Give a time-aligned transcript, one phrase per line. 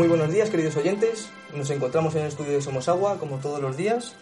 [0.00, 1.28] Muy buenos días, queridos oyentes.
[1.54, 4.14] Nos encontramos en el estudio de Somos Agua, como todos los días.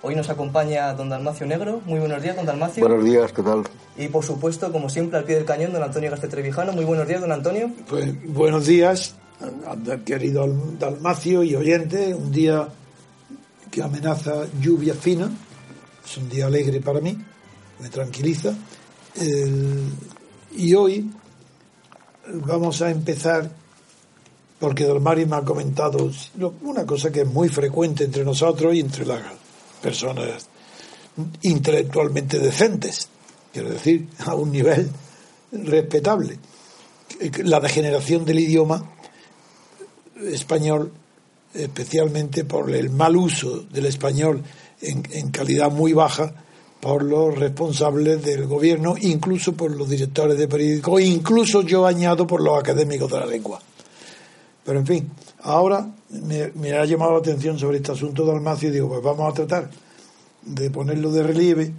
[0.00, 1.82] Hoy nos acompaña don Dalmacio Negro.
[1.84, 2.88] Muy buenos días, don Dalmacio.
[2.88, 3.62] Buenos días, ¿qué tal?
[3.98, 6.72] Y por supuesto, como siempre, al pie del cañón, don Antonio Gaste Trevijano.
[6.72, 7.70] Muy buenos días, don Antonio.
[7.86, 9.14] Pues buenos días,
[10.06, 10.48] querido
[10.80, 12.14] Dalmacio y oyente.
[12.14, 12.68] Un día
[13.70, 15.28] que amenaza lluvia fina.
[16.02, 17.14] Es un día alegre para mí,
[17.80, 18.54] me tranquiliza.
[19.20, 19.84] El-
[20.56, 21.10] y hoy
[22.26, 23.50] vamos a empezar
[24.58, 26.10] porque Don Mario me ha comentado
[26.62, 29.20] una cosa que es muy frecuente entre nosotros y entre las
[29.82, 30.48] personas
[31.42, 33.08] intelectualmente decentes,
[33.52, 34.90] quiero decir, a un nivel
[35.52, 36.38] respetable.
[37.44, 38.92] La degeneración del idioma
[40.24, 40.92] español,
[41.54, 44.42] especialmente por el mal uso del español
[44.80, 46.34] en, en calidad muy baja
[46.80, 52.42] por los responsables del gobierno, incluso por los directores de periódicos, incluso yo añado por
[52.42, 53.60] los académicos de la lengua.
[54.66, 55.10] Pero en fin,
[55.42, 59.30] ahora me, ha llamado la atención sobre este asunto de Almacio y digo, pues vamos
[59.30, 59.70] a tratar
[60.42, 61.72] de ponerlo de relieve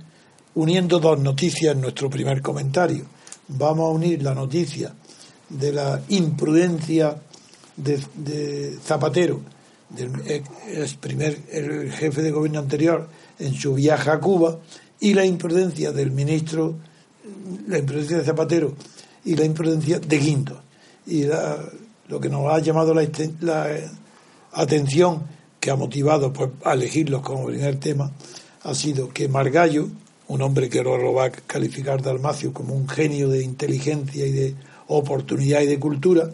[0.56, 3.06] uniendo dos noticias en nuestro primer comentario.
[3.50, 4.94] Vamos a unir la noticia
[5.50, 7.18] de la imprudencia
[7.76, 9.42] de, Zapatero,
[9.90, 10.12] del
[11.00, 14.60] primer, el jefe de gobierno anterior, en su viaje a Cuba,
[15.00, 16.76] y la imprudencia del ministro,
[17.68, 18.74] la imprudencia de Zapatero
[19.26, 20.58] y la imprudencia de Guindos.
[21.06, 21.58] Y la-
[22.08, 23.90] lo que nos ha llamado la, eh,
[24.54, 25.24] atención,
[25.60, 28.12] que ha motivado pues, a elegirlos como primer tema,
[28.64, 29.90] ha sido que Margallo,
[30.28, 34.56] un hombre que lo va a calificar Dalmacio como un genio de inteligencia y de
[34.88, 36.30] oportunidad y de cultura,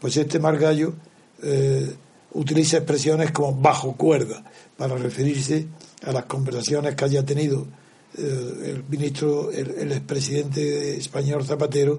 [0.00, 0.94] pues este Margallo
[1.42, 1.94] eh,
[2.32, 4.42] utiliza expresiones como bajo cuerda
[4.76, 5.66] para referirse
[6.04, 7.66] a las conversaciones que haya tenido
[8.18, 11.98] eh, el ministro, el, el expresidente español Zapatero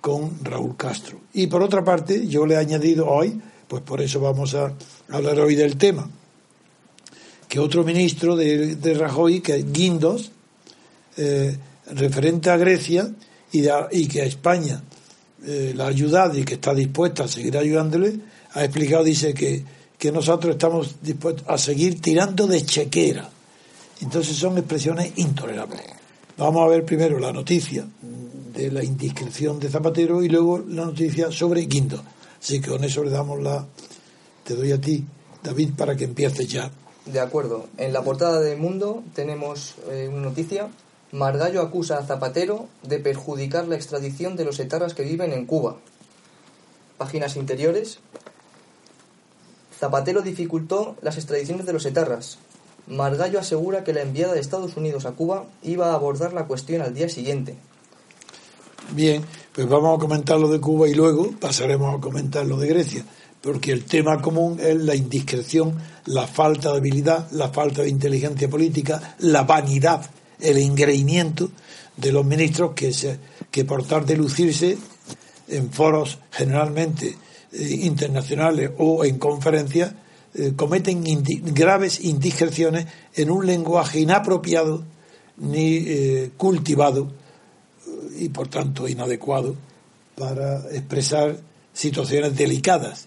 [0.00, 1.20] con Raúl Castro.
[1.34, 4.72] Y por otra parte, yo le he añadido hoy, pues por eso vamos a
[5.10, 6.08] hablar hoy del tema,
[7.48, 10.30] que otro ministro de, de Rajoy, que es Guindos,
[11.16, 11.56] eh,
[11.92, 13.10] referente a Grecia
[13.52, 14.82] y, a- y que a España
[15.44, 18.14] eh, la ha ayudado y que está dispuesta a seguir ayudándole,
[18.52, 19.64] ha explicado, dice que,
[19.98, 23.28] que nosotros estamos dispuestos a seguir tirando de chequera.
[24.00, 25.82] Entonces son expresiones intolerables.
[26.38, 27.86] Vamos a ver primero la noticia
[28.52, 32.02] de la indiscreción de Zapatero y luego la noticia sobre Guindo.
[32.40, 33.66] Así que con eso le damos la...
[34.44, 35.04] Te doy a ti,
[35.42, 36.70] David, para que empieces ya.
[37.06, 37.66] De acuerdo.
[37.76, 40.68] En la portada de Mundo tenemos eh, una noticia.
[41.12, 45.76] Margallo acusa a Zapatero de perjudicar la extradición de los etarras que viven en Cuba.
[46.98, 47.98] Páginas interiores.
[49.78, 52.38] Zapatero dificultó las extradiciones de los etarras.
[52.86, 56.82] Margallo asegura que la enviada de Estados Unidos a Cuba iba a abordar la cuestión
[56.82, 57.56] al día siguiente.
[58.92, 62.66] Bien, pues vamos a comentar lo de Cuba y luego pasaremos a comentar lo de
[62.66, 63.04] Grecia,
[63.40, 65.76] porque el tema común es la indiscreción,
[66.06, 70.10] la falta de habilidad, la falta de inteligencia política, la vanidad,
[70.40, 71.50] el engreimiento
[71.96, 73.18] de los ministros que, se,
[73.50, 74.76] que por tal de lucirse
[75.46, 77.16] en foros generalmente
[77.52, 79.92] eh, internacionales o en conferencias
[80.34, 81.04] eh, cometen
[81.54, 84.84] graves indiscreciones en un lenguaje inapropiado
[85.36, 87.19] ni eh, cultivado
[88.20, 89.56] y por tanto inadecuado
[90.16, 91.38] para expresar
[91.72, 93.06] situaciones delicadas,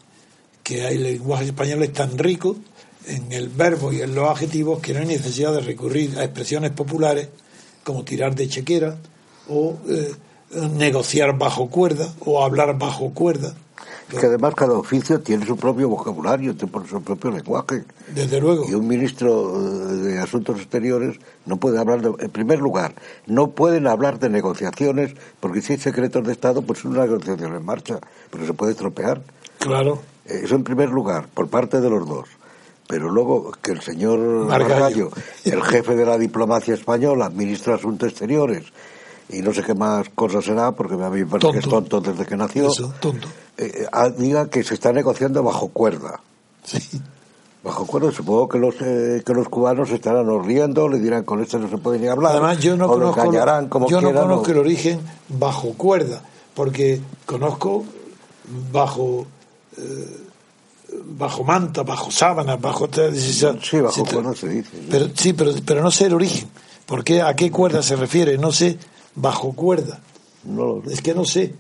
[0.64, 2.58] que el lenguaje español es tan rico
[3.06, 6.72] en el verbo y en los adjetivos que no hay necesidad de recurrir a expresiones
[6.72, 7.30] populares
[7.84, 8.98] como tirar de chequera
[9.50, 10.14] o eh,
[10.76, 13.56] negociar bajo cuerda o hablar bajo cuerda.
[14.20, 17.84] Que además cada oficio tiene su propio vocabulario, tiene su propio lenguaje.
[18.14, 18.66] Desde luego.
[18.70, 22.94] Y un ministro eh, de Asuntos Exteriores no puede hablar, de, en primer lugar,
[23.28, 27.56] no pueden hablar de negociaciones, porque si hay secretos de Estado, pues es una negociación
[27.56, 28.00] en marcha,
[28.30, 29.22] pero se puede estropear.
[29.60, 30.00] Claro.
[30.26, 32.28] Eh, Eso en primer lugar, por parte de los dos.
[32.88, 34.50] Pero luego que el señor Margallo.
[34.50, 35.12] Margallo,
[35.46, 38.66] el jefe de la diplomacia española, ministro de Asuntos Exteriores,
[39.30, 42.02] y no sé qué más cosas será, porque a mí me parece que es Tonto.
[42.02, 43.28] tonto desde que nació, Eso, tonto.
[43.58, 46.20] Eh, ah, diga que se está negociando bajo cuerda.
[46.64, 46.80] Sí.
[47.64, 51.58] Bajo cuerda, supongo que los eh, que los cubanos estarán riendo, le dirán con esto
[51.60, 53.22] no se puede ni hablar, Además, yo no conozco,
[53.70, 56.22] como yo no conozco o- el origen bajo cuerda,
[56.56, 57.86] porque conozco
[58.72, 59.26] bajo
[59.78, 60.18] eh,
[61.06, 62.88] bajo manta, bajo sábanas, bajo
[63.62, 64.70] Sí, bajo cuerda se dice.
[64.72, 64.88] sí.
[64.92, 66.50] pero sí, pero, pero no sé el origen,
[66.86, 68.78] porque a qué cuerda se refiere, no sé
[69.16, 70.00] bajo cuerda,
[70.44, 70.94] No lo sé.
[70.96, 71.56] es que no sé.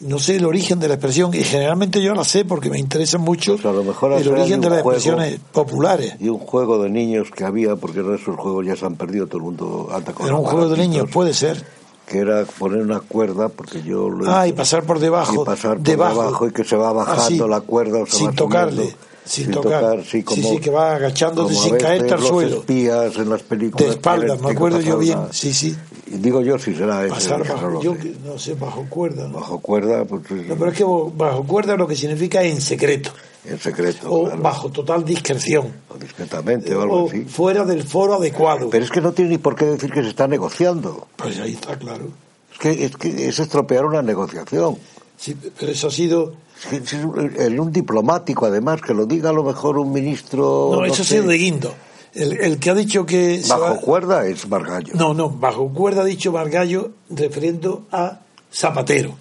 [0.00, 3.16] No sé el origen de la expresión y generalmente yo la sé porque me interesa
[3.16, 4.98] mucho Pues a lo mejor el origen de las juego.
[4.98, 6.14] expresiones populares.
[6.20, 9.38] Y un juego de niños que había, porque esos juegos ya se han perdido, todo
[9.38, 11.64] el mundo anda con Era un juego de niños, puede ser.
[12.06, 15.42] que era poner una cuerda, porque yo lo Ah, y hice, pasar por debajo.
[15.42, 16.22] y pasar por debajo.
[16.22, 18.76] debajo y que se va bajando Así, la cuerda o se sin va tocarle.
[18.82, 20.04] subiendo, Sin, tocar.
[20.04, 22.58] sí, como, sí, que va agachándote como sin caerte al suelo.
[22.58, 25.18] espías en las películas De espaldas, me acuerdo yo bien.
[25.18, 25.74] una- Sí, sí.
[26.06, 29.26] digo yo si será ese, Pasar bajo, yo no sé, bajo cuerda.
[29.26, 29.40] ¿no?
[29.40, 33.10] bajo cuerda pues No, pero es que bajo cuerda lo que significa en secreto
[33.46, 37.82] en secreto o claro, bajo total discreción o discretamente o algo o así fuera del
[37.82, 38.68] foro adecuado.
[38.70, 41.52] pero es que no tiene ni por qué decir que se está negociando Pues ahí
[41.54, 42.08] está claro.
[42.52, 44.76] es que es que es estropear una negociación
[45.24, 46.34] Sí, pero eso ha sido.
[46.70, 51.00] Es un, diplomático además que lo diga a lo mejor un ministro No, no eso
[51.00, 51.74] ha sido de Guindo.
[52.12, 53.42] El, el que ha dicho que.
[53.48, 58.20] bajo va- cuerda es Margallo No, no, bajo cuerda ha dicho Margallo refiriendo a
[58.52, 59.16] Zapatero.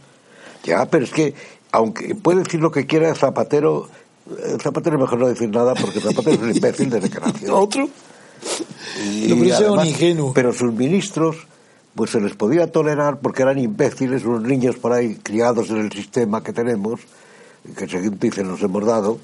[0.65, 1.33] ya pero es que
[1.71, 3.87] aunque puede decir lo que quiera Zapatero
[4.29, 7.57] eh, Zapatero es mejor no decir nada porque Zapatero es un imbécil desde que nació
[7.57, 7.87] Otro.
[9.01, 10.33] Y un además- ingenuo.
[10.33, 11.37] Pero sus ministros,
[11.95, 15.91] pues se les podía tolerar porque eran imbéciles, unos niños por ahí criados en el
[15.91, 17.01] sistema que tenemos,
[17.69, 19.19] y que según dicen nos hemos dado.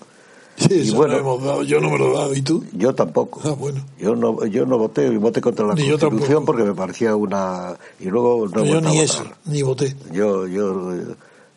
[0.56, 1.64] Sí, Y bueno- lo hemos dado.
[1.64, 2.36] Yo no me lo he dado.
[2.36, 2.66] ¿Y tú?
[2.74, 3.40] Yo tampoco.
[3.46, 3.82] Ah, bueno.
[3.98, 7.76] Yo no, yo no voté, voté contra la Ni Constitución porque me parecía una...
[8.00, 9.96] Y luego no yo a ni eso, ni voté.
[10.12, 10.92] Yo, yo,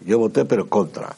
[0.07, 1.17] yo voté, pero contra.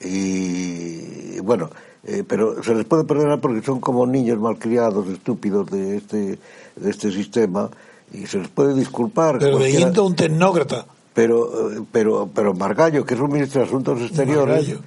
[0.00, 1.70] Y bueno,
[2.04, 6.38] eh, pero se les puede perdonar porque son como niños malcriados, estúpidos de este,
[6.76, 7.70] de este sistema,
[8.12, 9.38] y se les puede disculpar.
[9.38, 10.86] Pero de Guindo, un tecnócrata.
[11.14, 14.80] pero, eh, pero, pero Margallo, que es un ministro de Asuntos Exteriores, Margallo.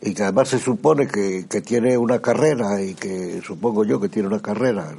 [0.00, 4.08] y que además se supone que, que tiene una carrera, y que supongo yo que
[4.08, 4.94] tiene una carrera,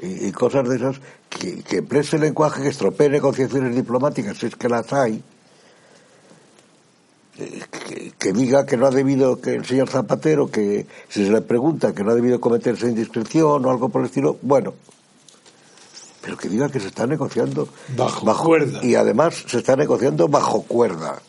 [0.00, 4.46] y, y cosas de esas, que, que emplee ese lenguaje que estropee negociaciones diplomáticas, si
[4.46, 5.22] es que las hay,
[7.38, 11.32] eh, que, que diga que no ha debido, que el señor Zapatero, que si se
[11.32, 14.74] le pregunta que no ha debido cometerse indiscreción o algo por el estilo, bueno,
[16.22, 18.80] pero que diga que se está negociando Bajo cuerda.
[18.82, 21.20] y además se está negociando bajo cuerda.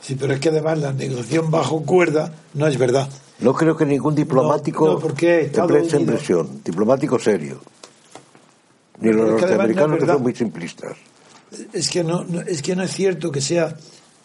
[0.00, 3.08] Sí, pero es que además la negociación bajo cuerda no es verdad.
[3.38, 7.60] No creo que ningún diplomático No, no, porque esa Unidos- impresión, diplomático serio.
[8.98, 10.96] Ni Pero los no norteamericanos que son muy simplistas.
[11.72, 13.76] Es que no, es que no es cierto que sea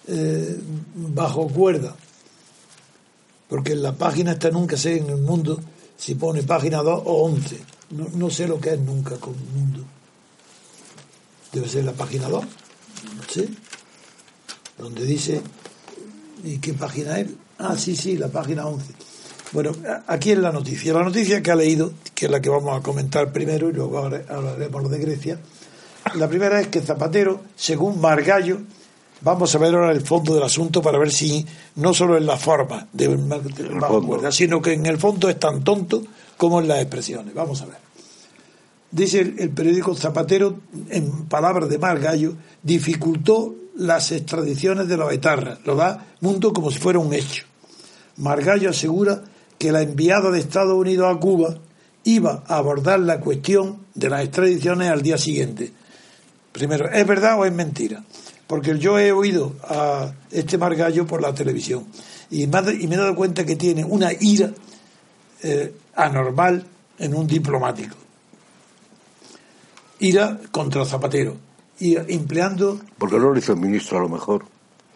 [0.08, 0.58] eh,
[0.96, 1.94] bajo cuerda.
[3.50, 5.60] Porque en la página esta nunca sé en el mundo
[5.98, 7.58] si pone página 2 o 11.
[7.92, 9.84] No, no sé lo que es nunca con el mundo.
[11.54, 12.44] Debe ser la página 2.
[12.44, 13.48] No sé.
[14.78, 15.42] Donde dice.
[16.44, 17.28] ¿Y qué página es?
[17.58, 18.86] Ah, sí, sí, la página 11.
[19.54, 19.72] Bueno,
[20.08, 20.94] aquí es la noticia.
[20.94, 23.98] La noticia que ha leído, que es la que vamos a comentar primero y luego
[24.00, 25.40] hablar- hablaremos de Grecia.
[26.16, 28.60] La primera es que Zapatero, según Margallo,
[29.22, 32.38] vamos a ver ahora el fondo del asunto para ver si no solo es la
[32.38, 33.18] forma de, de-
[33.80, 34.04] fondo.
[34.06, 36.04] cuerda, sino que en el fondo es tan tonto
[36.38, 37.34] como en las expresiones.
[37.34, 37.78] Vamos a ver.
[38.92, 45.60] Dice el, periódico Zapatero, en palabras de Margallo, dificultó las extradiciones de los etarras.
[45.66, 47.44] Lo da Mundo como si fuera un hecho.
[48.18, 49.24] Margallo asegura
[49.58, 51.58] que la enviada de Estados Unidos a Cuba
[52.06, 55.74] iba a abordar la cuestión de las extradiciones al día siguiente.
[56.54, 58.04] Primero, ¿es verdad o es mentira?
[58.48, 61.86] Porque yo he oído a este Margallo por la televisión
[62.32, 64.52] y me, ha- y me he dado cuenta que tiene una ira
[65.44, 66.66] eh, anormal
[67.00, 67.96] en un diplomático.
[70.00, 71.36] Ira contra Zapatero.
[71.80, 74.46] Y empleando Porque no lo hizo el ministro a lo mejor.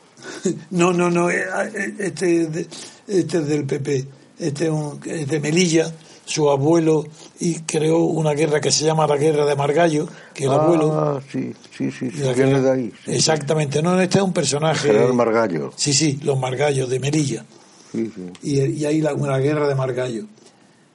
[0.72, 1.44] no, no, no, eh,
[1.76, 2.68] eh, este,
[3.08, 4.08] este es del PP,
[4.40, 4.70] este
[5.06, 5.92] es, de Melilla,
[6.26, 7.06] su abuelo
[7.40, 10.92] y creó una guerra que se llama la guerra de Margallo, que el abuelo...
[10.94, 12.94] Ah, sí, sí, sí, sí, la viene guerra- de ahí.
[13.06, 13.12] sí.
[13.16, 14.88] Exactamente, no, este es un personaje...
[14.88, 15.72] General Margallo.
[15.76, 17.46] Sí, sí, los Margallos de Melilla.
[17.92, 18.22] Sí, sí.
[18.44, 20.26] Y, y ahí la, una guerra de Margallo.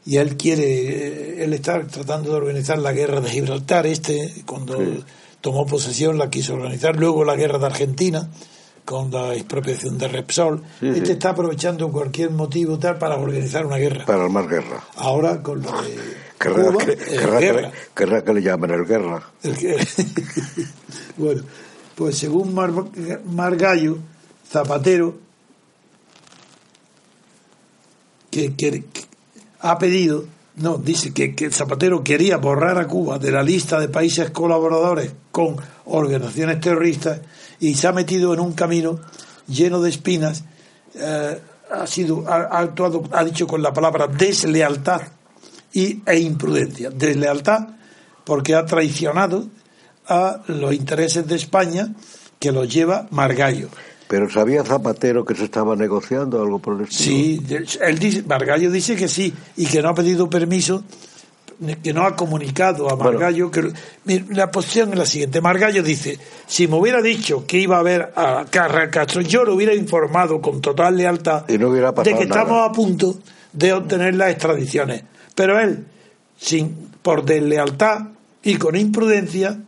[0.07, 4.79] Y él quiere, eh, él está tratando de organizar la guerra de Gibraltar, este, cuando
[4.79, 5.05] Sí.
[5.41, 8.29] tomó posesión la quiso organizar, luego la guerra de Argentina,
[8.85, 10.63] con la expropiación de Repsol.
[10.79, 11.13] Sí, este sí.
[11.13, 14.05] está aprovechando cualquier motivo tal para organizar una guerra.
[14.07, 14.85] Para más guerra.
[14.95, 15.99] Ahora con lo de
[16.39, 17.73] Querrá, Cuba, que, querrá que guerra.
[17.95, 19.23] querrá que le llamen el guerra.
[19.43, 19.77] El que-
[21.17, 21.43] bueno,
[21.97, 22.71] pues según Mar,
[23.25, 23.99] Margallo,
[24.53, 25.19] Zapatero,
[28.31, 28.55] que
[29.71, 30.25] ha pedido,
[30.57, 35.13] no, dice que, que Zapatero quería borrar a Cuba de la lista de países colaboradores
[35.31, 37.21] con organizaciones terroristas
[37.61, 39.01] y se ha metido en un camino
[39.47, 40.45] lleno de espinas.
[40.95, 45.03] eh, ha sido, ha, actuado, ha dicho con la palabra deslealtad
[45.73, 46.91] y, e imprudencia.
[46.91, 47.69] Deslealtad
[48.25, 49.47] porque ha traicionado
[50.09, 51.93] a los intereses de España
[52.39, 53.69] que los lleva Margallo.
[54.09, 57.11] Pero sabía Zapatero que se estaba negociando algo por el estilo.
[57.11, 57.43] Sí,
[57.81, 60.85] él dice, Margallo dice que sí y que no ha pedido permiso
[61.83, 63.73] que no ha comunicado a Margallo que
[64.05, 65.41] la posición es la siguiente.
[65.41, 69.55] Margallo dice, si me hubiera dicho que iba a ver a Carra Castro, yo lo
[69.55, 72.25] hubiera informado con total lealtad Y no hubiera de que nada.
[72.25, 73.19] estamos a punto
[73.53, 75.03] de obtener las extradiciones.
[75.35, 75.87] Pero él,
[76.39, 78.09] sin, por deslealtad
[78.43, 79.59] y con imprudencia,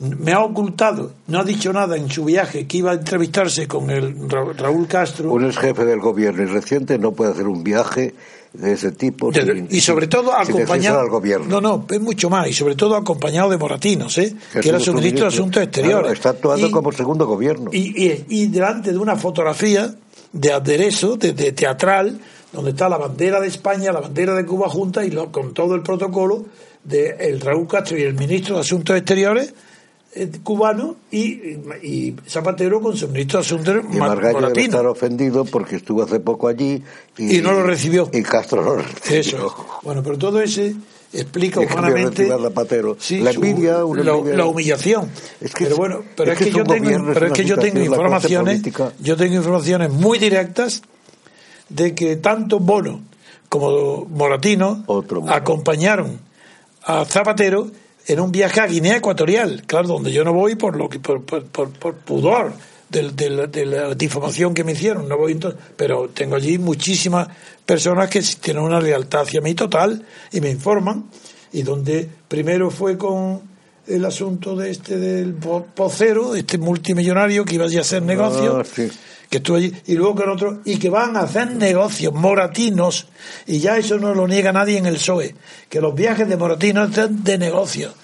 [0.00, 3.90] me ha ocultado, no ha dicho nada en su viaje que iba a entrevistarse con
[3.90, 5.32] el Ra- Raúl Castro.
[5.32, 8.14] Un ex jefe del gobierno y reciente no puede hacer un viaje
[8.52, 11.46] de ese tipo De- sin- y sobre todo sin acompañado al gobierno.
[11.48, 14.34] no no es mucho más y sobre todo acompañado de Moratinos ¿eh?
[14.52, 17.70] Que era su ministro de Asuntos Exteriores Claro, está actuando Y- como segundo gobierno.
[17.72, 19.94] y, y- y delante de una fotografía
[20.32, 22.18] de aderezo, de, de teatral,
[22.52, 25.74] donde está la bandera de España, la bandera de Cuba junta y lo- con todo
[25.74, 26.46] el protocolo
[26.84, 29.52] de el Raúl Castro y el ministro de Asuntos Exteriores
[30.42, 35.44] cubano y, y Zapatero con su ministro de Asuntos y Ma- Margallo debe estar ofendido
[35.44, 36.82] porque estuvo hace poco allí
[37.16, 38.08] y, Y no lo recibió.
[38.12, 39.20] Y Castro no lo recibió.
[39.20, 39.52] Eso es.
[39.82, 40.74] Bueno, pero todo ese
[41.12, 42.96] explica humanamente Zapatero.
[42.98, 44.36] sí, La envidia, una la, envidia.
[44.38, 45.10] la humillación.
[45.40, 47.78] Es que pero bueno, pero es es, que yo tengo, pero es que yo tengo
[47.80, 48.62] informaciones,
[49.00, 50.82] yo tengo informaciones muy directas
[51.68, 53.02] de que tanto Bono
[53.48, 56.18] como Moratino Otro acompañaron
[56.84, 57.70] a Zapatero
[58.08, 61.24] en un viaje a Guinea Ecuatorial, claro, donde yo no voy por lo que por,
[61.24, 62.52] por, por- por pudor
[62.88, 67.28] del- del- de, la difamación que me hicieron, no voy entonces, pero tengo allí muchísimas
[67.66, 71.04] personas que tienen una lealtad hacia mí total y me informan
[71.52, 73.42] y donde primero fue con
[73.86, 78.64] el asunto de este del pocero, este multimillonario que iba allí a hacer negocios Ah,
[78.64, 78.90] sí.
[79.30, 83.06] Que estuvo allí, y luego con otro, y que van a hacer negocios moratinos,
[83.46, 85.34] y ya eso no lo niega nadie en el PSOE,
[85.68, 87.94] que los viajes de moratinos son de negocios.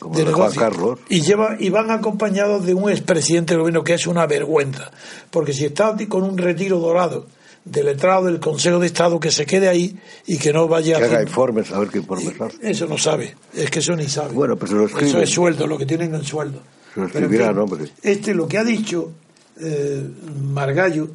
[0.00, 0.56] Como de.
[0.56, 0.98] Carlos.
[1.08, 4.90] Y, lleva, y van acompañados de un expresidente del gobierno, que es una vergüenza,
[5.30, 7.26] porque si está con un retiro dorado
[7.64, 9.96] del letrado del Consejo de Estado, que se quede ahí
[10.26, 12.56] y que no vaya Que a haga informes, a ver qué informes hace.
[12.68, 14.32] eso no sabe, es que eso ni sabe.
[14.34, 15.08] Bueno, pues se lo escriben.
[15.10, 16.58] Eso es sueldo, lo que tienen en sueldo.
[16.92, 17.66] Se lo Pero, en escribirá, fin, ¿no?
[17.66, 19.12] Porque- Este, lo que ha dicho
[19.60, 20.08] eh,
[20.52, 21.10] Margallo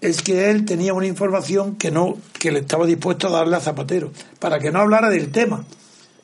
[0.00, 3.60] es que él tenía una información que no que le estaba dispuesto a darle a
[3.60, 5.64] Zapatero, para que no hablara del tema,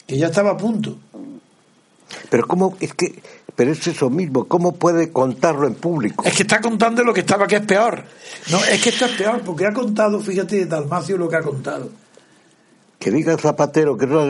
[0.06, 0.98] que ya estaba a punto.
[2.28, 3.22] Pero cómo, es que,
[3.54, 6.24] pero es eso mismo, ¿cómo puede contarlo en público?
[6.24, 8.04] Es que está contando lo que estaba que es peor.
[8.50, 11.88] No, es que esto es peor, porque ha contado, fíjate, Dalmacio lo que ha contado.
[12.98, 14.24] Que diga Zapatero que no,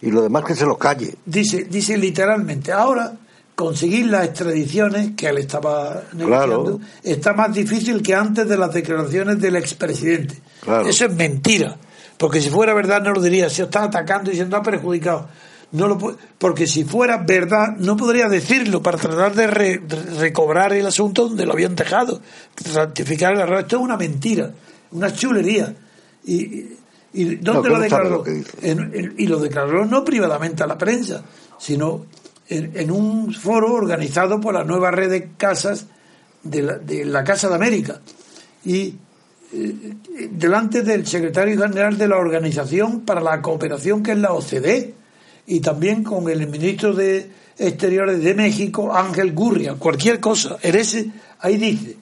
[0.00, 1.16] y lo demás que se lo calle.
[1.26, 3.16] Dice, dice literalmente, ahora
[3.54, 6.80] conseguir las extradiciones que él estaba negociando Claro.
[7.02, 10.36] está más difícil que antes de las declaraciones del expresidente.
[10.62, 10.88] Claro.
[10.88, 11.76] Eso es mentira,
[12.16, 15.28] porque si fuera verdad no lo diría, se está atacando y se ha perjudicado.
[15.72, 19.80] No lo porque si fuera verdad no podría decirlo para tratar de, re-
[20.18, 22.20] recobrar el asunto donde lo habían dejado,
[22.74, 23.60] ratificar el error.
[23.60, 24.50] Esto es una mentira,
[24.90, 25.74] una chulería.
[26.24, 26.78] Y, y-
[27.14, 28.10] ¿y dónde No, lo declaró?
[28.10, 28.50] lo que dice.
[28.62, 31.22] En- en- y lo declaró no privadamente a la prensa,
[31.58, 32.04] sino
[32.52, 35.86] en, un foro organizado por la nueva red de casas
[36.42, 38.00] de la, de la Casa de América.
[38.64, 38.94] Y
[39.54, 39.94] eh,
[40.30, 44.94] delante del secretario general de la Organización para la Cooperación, que es la OCDE,
[45.46, 50.56] y también con el ministro de Exteriores de México, Ángel Gurria, cualquier cosa.
[50.62, 51.96] En ese, ahí dice,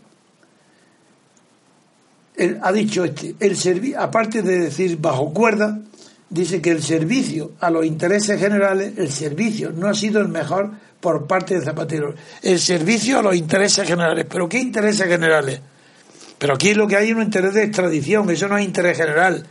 [2.37, 5.81] él ha dicho este, el aparte de decir bajo cuerda,
[6.31, 10.71] dice que el servicio a los intereses generales, el servicio no ha sido el mejor
[11.01, 12.15] por parte de Zapatero.
[12.43, 14.27] El servicio a los intereses generales.
[14.31, 15.61] ¿Pero qué intereses generales?
[16.39, 19.47] Pero aquí lo que hay es un interés de extradición, eso no es interés general.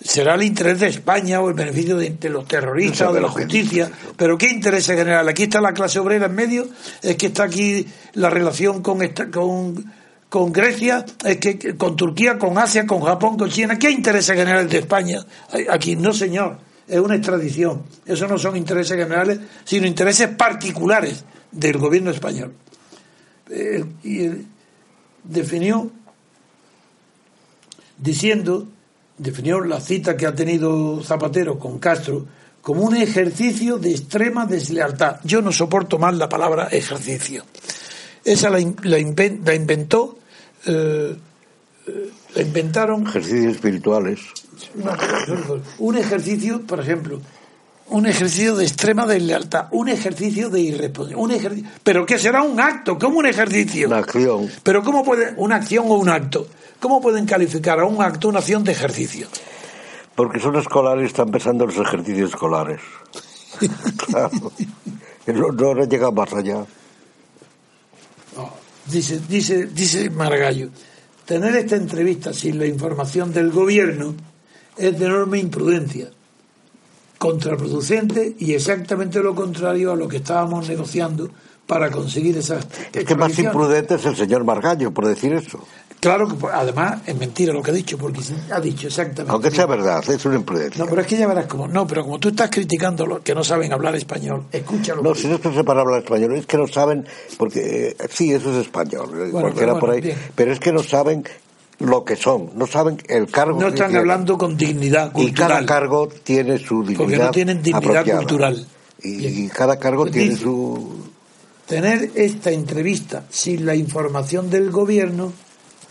[0.00, 3.90] Será el interés de España o el beneficio de, los terroristas o de la justicia.
[4.16, 5.28] Pero ¿qué interés general?
[5.28, 6.68] Aquí está la clase obrera en medio,
[7.02, 7.84] es que está aquí
[8.14, 9.92] la relación con, esta- con,
[10.28, 13.78] con Grecia, es que con Turquía, con Asia, con Japón, con China.
[13.78, 15.24] ¿Qué intereses generales de España?
[15.70, 17.82] Aquí no, señor, es una extradición.
[18.04, 22.54] Eso no son intereses generales, sino intereses particulares del gobierno español.
[23.50, 24.46] Eh, y él
[25.24, 25.90] definió
[27.96, 28.68] diciendo,
[29.16, 32.26] definió la cita que ha tenido Zapatero con Castro
[32.60, 35.20] como un ejercicio de extrema deslealtad.
[35.24, 37.44] Yo no soporto más la palabra ejercicio.
[38.24, 40.18] Esa la, la inven- la inventó,
[40.66, 41.16] eh,
[41.86, 44.20] eh, la inventaron Ejercicios espirituales.
[45.78, 47.20] un ejercicio, por ejemplo,
[47.90, 53.18] un ejercicio de extrema deslealtad, un ejercicio de irresponsabilidad, pero que será un acto, como
[53.18, 53.86] un ejercicio.
[53.88, 54.50] Una acción.
[54.62, 56.46] Pero ¿cómo puede una acción o un acto?
[56.80, 59.26] ¿Cómo pueden calificar a un acto una acción de ejercicio?
[60.14, 62.80] Porque son escolares, están empezando los ejercicios escolares.
[64.06, 64.52] claro.
[65.26, 66.64] No, no llega más allá.
[68.90, 70.70] Dice, dice, dice Margallo,
[71.26, 74.14] tener esta entrevista sin la información del gobierno
[74.76, 76.10] es de enorme imprudencia.
[77.18, 81.28] contraproducente y exactamente lo contrario a lo que estábamos negociando
[81.68, 82.66] para conseguir esas.
[82.94, 85.60] Es que más imprudente es el señor Margallo por decir eso.
[86.00, 88.20] Claro que además es mentira lo que ha dicho, porque
[88.50, 89.30] ha dicho exactamente.
[89.30, 90.82] Aunque sea verdad, es una imprudencia.
[90.82, 91.68] No, pero es que ya verás como.
[91.68, 95.02] No, pero como tú estás criticando a los que no saben hablar español, escúchalo.
[95.02, 97.06] No, si no es para hablar español, es que no saben,
[97.36, 101.24] porque eh, sí, eso es español, eh, cualquiera por ahí, pero es que no saben
[101.80, 103.60] lo que son, no saben el cargo.
[103.60, 105.30] No están hablando con dignidad cultural.
[105.30, 106.98] Y cada cargo tiene su dignidad.
[106.98, 108.66] Porque no tienen dignidad cultural.
[109.02, 111.17] Y, cada cargo pues tiene su.
[111.68, 115.32] Tener esta entrevista sin la información del gobierno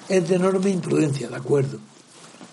[0.10, 1.80] es de enorme imprudencia, de acuerdo.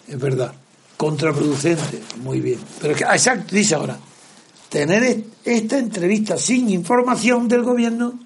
[0.06, 0.52] Es verdad.
[0.96, 2.60] Contraproducente, muy bien.
[2.80, 3.98] Pero que, exacto, dice ahora,
[4.68, 8.18] tener esta entrevista sin información del gobierno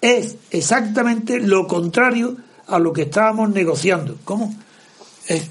[0.00, 2.36] es exactamente lo contrario
[2.68, 4.16] a lo que estábamos negociando.
[4.24, 4.54] ¿Cómo?
[5.26, 5.50] Es,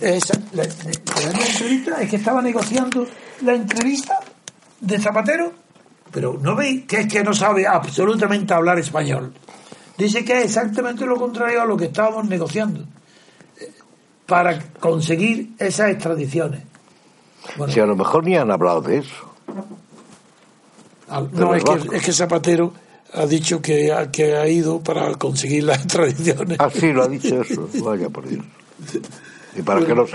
[0.54, 3.08] la, entrevista es que estaba negociando
[3.42, 4.20] la entrevista
[4.82, 5.54] de Zapatero,
[6.12, 9.34] pero no veis que es que no sabe absolutamente hablar español.
[9.98, 12.82] Dice que es exactamente lo contrario a lo que estábamos negociando
[13.60, 13.72] eh,
[14.26, 16.62] para conseguir esas extradiciones.
[17.70, 19.34] si a lo mejor ni han hablado de eso.
[21.34, 22.74] no, es que, es que Zapatero
[23.14, 26.58] ha dicho que ha, que ha ido para conseguir las tradiciones.
[26.60, 27.68] Ah, sí, lo ha dicho eso.
[27.84, 28.46] Vaya por Dios.
[29.56, 30.12] ¿Y para qué los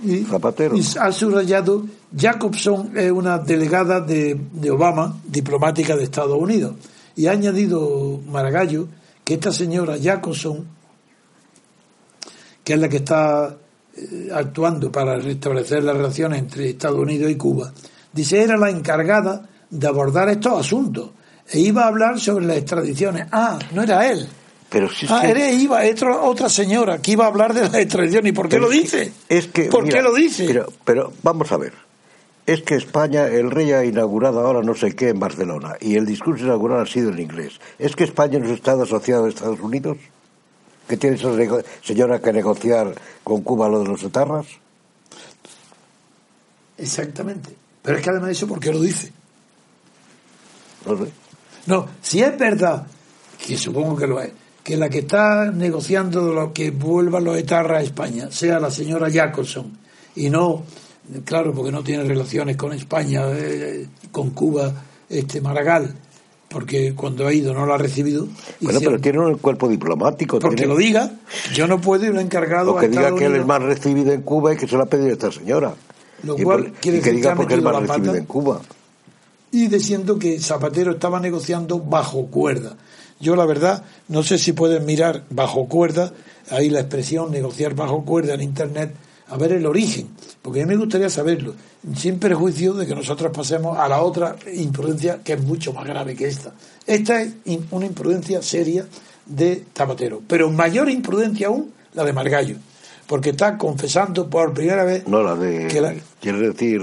[0.00, 0.24] quiere?
[0.24, 0.76] Zapatero.
[0.76, 1.84] Y ha subrayado,
[2.16, 6.74] Jacobson es una delegada de, de, Obama, diplomática de Estados Unidos.
[7.16, 8.88] Y ha añadido Maragallo
[9.24, 10.66] que esta señora Jacobson,
[12.64, 13.56] que es la que está
[13.96, 17.72] eh, actuando para restablecer las relaciones entre Estados Unidos y Cuba,
[18.12, 21.10] dice era la encargada de abordar estos asuntos
[21.50, 23.26] e iba a hablar sobre las extradiciones.
[23.32, 24.28] Ah, no era él.
[24.68, 25.80] Pero si ah, era iba,
[26.22, 28.30] otra señora que iba a hablar de las extradiciones.
[28.30, 29.12] ¿Y por qué lo dice?
[29.28, 30.44] Es que, ¿Por qué lo dice?
[30.46, 31.72] Pero, pero vamos a ver.
[32.44, 36.06] Es que España, el rey ha inaugurado ahora no sé qué en Barcelona y el
[36.06, 37.60] discurso inaugural ha sido en inglés.
[37.78, 39.98] ¿Es que España no es Estado asociado a Estados Unidos?
[40.86, 41.30] ¿Que tiene esa
[41.82, 44.46] señora que negociar con Cuba lo de los etarras?
[46.78, 47.54] Exactamente.
[47.82, 49.12] Pero es que además de eso, ¿por qué lo dice?
[50.86, 51.10] No sé.
[51.66, 52.86] No, si es verdad,
[53.44, 54.32] que supongo que lo es,
[54.68, 59.10] que la que está negociando lo que vuelvan los etarras a España sea la señora
[59.10, 59.72] Jacobson
[60.14, 60.62] y no,
[61.24, 64.70] claro, porque no tiene relaciones con España, eh, con Cuba,
[65.08, 65.94] este Maragall,
[66.50, 68.28] porque cuando ha ido no lo ha recibido.
[68.60, 70.38] Bueno, pero tiene un cuerpo diplomático.
[70.38, 71.12] Porque lo diga,
[71.54, 72.74] yo no puedo ir encargado.
[72.74, 74.86] O que diga que él es más recibido en Cuba y que se lo ha
[74.86, 75.74] pedido esta señora.
[76.24, 78.60] Lo cual quiere que diga porque es más recibido en Cuba
[79.50, 82.76] y diciendo que Zapatero estaba negociando bajo cuerda.
[83.20, 86.12] Yo la verdad no sé si pueden mirar bajo cuerda,
[86.50, 88.94] ahí la expresión negociar bajo cuerda en Internet,
[89.28, 90.08] a ver el origen,
[90.40, 91.54] porque a mí me gustaría saberlo,
[91.96, 96.14] sin perjuicio de que nosotros pasemos a la otra imprudencia que es mucho más grave
[96.14, 96.54] que esta.
[96.86, 97.34] Esta es
[97.70, 98.86] una imprudencia seria
[99.26, 102.56] de Zapatero, pero mayor imprudencia aún la de Margallo,
[103.06, 105.06] porque está confesando por primera vez...
[105.06, 105.66] No, la de...
[105.66, 106.80] Que quiere decir...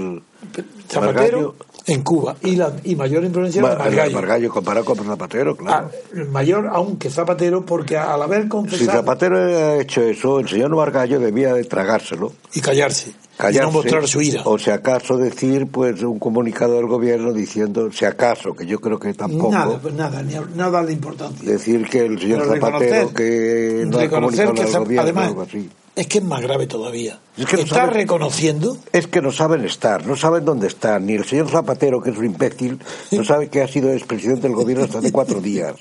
[0.88, 4.14] Zapatero en Cuba y la y mayor influencia de Margallo.
[4.14, 5.90] Margallo comparado con Zapatero, claro.
[5.90, 8.90] Ah, mayor aún que Zapatero porque al haber confesado...
[8.90, 12.32] Si Zapatero ha hecho eso, el señor Margallo debía de tragárselo.
[12.54, 13.12] Y callarse.
[13.36, 14.42] callarse y no mostrar su ira.
[14.44, 18.98] O si acaso decir pues un comunicado del gobierno diciendo, si acaso, que yo creo
[18.98, 19.52] que tampoco...
[19.52, 21.48] Nada, pues nada, ni, nada de importancia.
[21.48, 26.06] Decir que el señor Zapatero que no ha comunicado al gobierno además, algo así es
[26.08, 27.18] que es más grave todavía.
[27.38, 28.76] Es que ¿Está reconociendo?
[28.92, 31.06] Es que no saben estar, no saben dónde están.
[31.06, 32.78] Ni el señor Zapatero, que es un imbécil,
[33.12, 35.74] no sabe que ha sido expresidente del gobierno hasta hace cuatro días.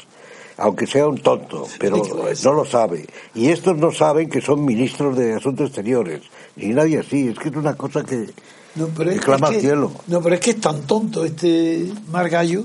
[0.58, 2.02] Aunque sea un tonto, pero
[2.44, 3.06] no lo sabe.
[3.34, 6.22] Y estos no saben que son ministros de Asuntos Exteriores.
[6.56, 7.28] Ni nadie así.
[7.28, 8.30] Es que es una cosa que,
[8.76, 8.88] no,
[9.20, 9.92] clama al cielo.
[10.08, 12.64] No, pero es que es tan tonto este Margallo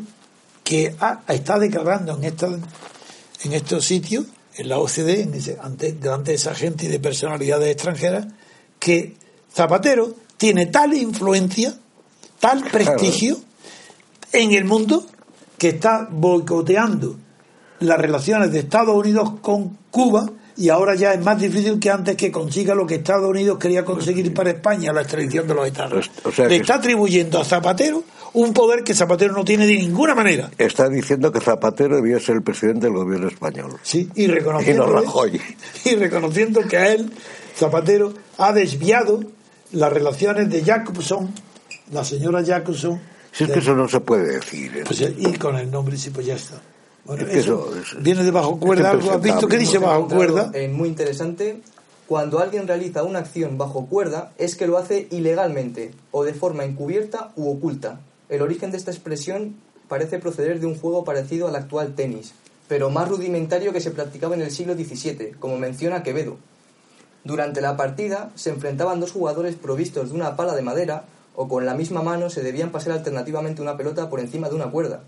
[0.62, 0.94] que
[1.26, 4.26] está declarando en, esta, en estos sitios
[4.60, 8.26] en la OCDE, en ese, ante, delante de esa gente y de personalidades extranjeras,
[8.78, 9.16] que
[9.52, 11.74] Zapatero tiene tal influencia,
[12.38, 13.38] tal prestigio
[14.32, 15.06] en el mundo
[15.56, 17.16] que está boicoteando
[17.80, 22.16] las relaciones de Estados Unidos con Cuba y ahora ya es más difícil que antes
[22.16, 26.10] que consiga lo que Estados Unidos quería conseguir para España, la extradición de los estados.
[26.36, 30.50] Le está atribuyendo a Zapatero un poder que Zapatero no tiene de ninguna manera.
[30.58, 33.78] Está diciendo que Zapatero debía ser el presidente del gobierno español.
[33.82, 35.02] Sí, y reconociendo,
[35.86, 37.10] y, reconociendo que a él,
[37.56, 39.20] Zapatero, ha desviado
[39.72, 41.32] las relaciones de Jacobson,
[41.90, 43.00] la señora Jacobson.
[43.32, 44.76] Si es que eso no se puede decir.
[44.76, 44.82] ¿eh?
[44.86, 46.60] Pues, y con el nombre, sí, pues ya está.
[47.10, 48.90] Bueno, eso, viene de bajo cuerda.
[48.90, 50.52] ¿Algo has visto qué dice bajo cuerda?
[50.54, 51.60] Eh, muy interesante
[52.06, 56.62] cuando alguien realiza una acción bajo cuerda es que lo hace ilegalmente o de forma
[56.62, 57.98] encubierta u oculta.
[58.28, 59.56] El origen de esta expresión
[59.88, 62.32] parece proceder de un juego parecido al actual tenis,
[62.68, 66.36] pero más rudimentario que se practicaba en el siglo XVII, como menciona Quevedo.
[67.24, 71.66] Durante la partida se enfrentaban dos jugadores provistos de una pala de madera o con
[71.66, 75.00] la misma mano se debían pasar alternativamente una pelota por encima de una cuerda.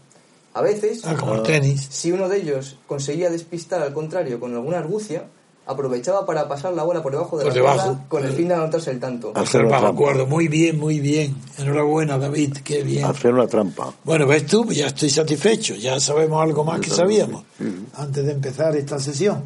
[0.55, 1.87] A veces, Ah, como el tenis.
[1.91, 5.25] si uno de ellos conseguía despistar al contrario con alguna argucia,
[5.65, 7.83] aprovechaba para pasar la bola por debajo de Por la debajo.
[7.87, 9.33] cuerda con el fin de anotarse el tanto.
[9.35, 10.27] Hacer una acuerdo.
[10.27, 11.37] Muy bien, muy bien.
[11.57, 12.59] Enhorabuena, David.
[12.65, 13.05] Qué bien.
[13.05, 13.95] Hacer una trampa.
[14.05, 15.75] Bueno, ves tú, ya estoy satisfecho.
[15.77, 17.87] Ya sabemos algo más que Yo sabíamos sí.
[17.95, 19.45] antes de empezar esta sesión.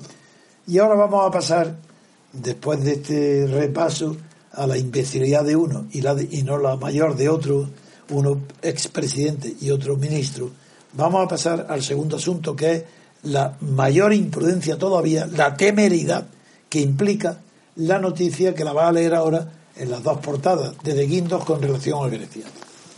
[0.66, 1.76] Y ahora vamos a pasar,
[2.32, 4.16] después de este repaso,
[4.52, 7.68] a la imbecilidad de uno y, la de- y no la mayor de otro,
[8.10, 10.50] uno expresidente y otro ministro.
[10.96, 12.84] Vamos a pasar al segundo asunto, que es
[13.24, 16.26] la mayor imprudencia todavía, la temeridad
[16.68, 17.40] que implica
[17.76, 21.44] la noticia que la va a leer ahora en las dos portadas de De Guindos
[21.44, 22.46] con relación a Grecia.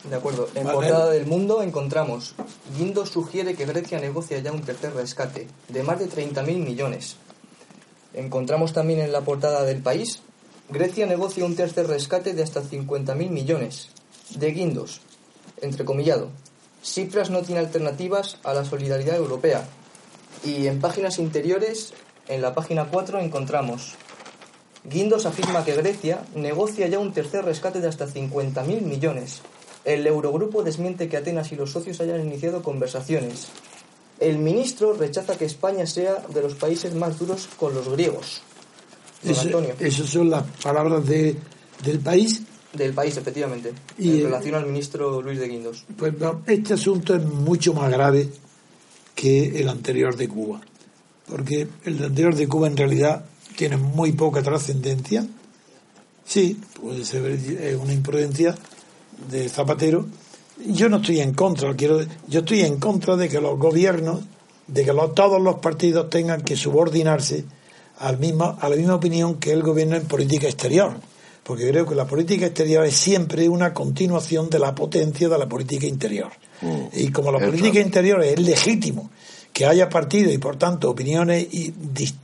[0.08, 0.48] De acuerdo.
[0.54, 2.34] En portada del mundo encontramos
[2.78, 7.16] Guindos sugiere que Grecia negocia ya un tercer rescate de más de 30.000 millones.
[8.14, 10.22] Encontramos también en la portada del país
[10.70, 13.88] Grecia negocia un tercer rescate de hasta 50.000 millones.
[14.37, 15.00] De Guindos,
[15.62, 16.30] entrecomillado.
[16.92, 19.64] Cifras no tiene alternativas a la solidaridad europea.
[20.44, 21.92] Y en páginas interiores,
[22.29, 23.94] en la página 4 encontramos
[24.85, 29.42] Guindos afirma que Grecia negocia ya un tercer rescate de hasta 50.000 millones.
[29.85, 33.48] El Eurogrupo desmiente que Atenas y los socios hayan iniciado conversaciones.
[34.20, 38.40] El ministro rechaza que España sea de los países más duros con los griegos.
[39.33, 39.42] Eso-
[39.81, 41.37] esas son las palabras de,
[41.85, 42.42] del país.
[42.72, 45.85] Del país, efectivamente, Y, en relación al ministro Luis de Guindos.
[45.96, 46.14] Pues
[46.46, 48.28] este asunto es mucho más grave
[49.14, 50.61] que el anterior de Cuba.
[51.26, 53.24] Porque el anterior de Cuba en realidad
[53.57, 55.26] tiene muy poca trascendencia.
[56.24, 58.54] Sí, puede ser eh, una imprudencia
[59.31, 60.07] de Zapatero.
[60.66, 64.20] Yo no estoy en contra, quiero, yo estoy en contra de que los gobiernos,
[64.66, 67.44] de que los- todos los partidos tengan que subordinarse
[67.98, 70.94] al mismo, a la misma opinión que el gobierno en política exterior.
[71.48, 75.48] Porque creo que la política exterior es siempre una continuación de la potencia de la
[75.48, 76.30] política interior.
[76.92, 79.08] Y como la política interior es legítimo
[79.50, 81.72] que haya partidos y por tanto opiniones y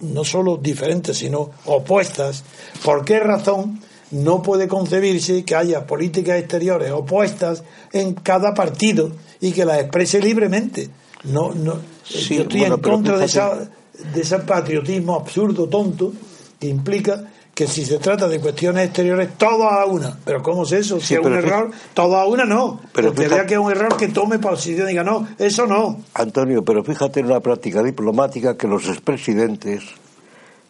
[0.01, 2.45] no solo diferentes sino opuestas,
[2.85, 7.63] ¿por qué razón no puede concebirse que haya políticas exteriores opuestas
[7.95, 9.11] en cada partido
[9.41, 10.91] y que las exprese libremente?
[11.25, 13.71] No, no, Sí, yo estoy bueno, en contra de, esa,
[14.13, 16.13] de ese patriotismo absurdo, tonto,
[16.61, 20.19] que implica que si se trata de cuestiones exteriores, todo a una.
[20.25, 20.99] Pero ¿cómo es eso?
[21.01, 22.81] Si Sí, es un error, todo a una no.
[22.93, 25.67] Pero Porque fíjate- vea que es un error que tome posición y diga, no, eso
[25.67, 26.01] no.
[26.15, 29.85] Antonio, pero fíjate en una práctica diplomática que los expresidentes,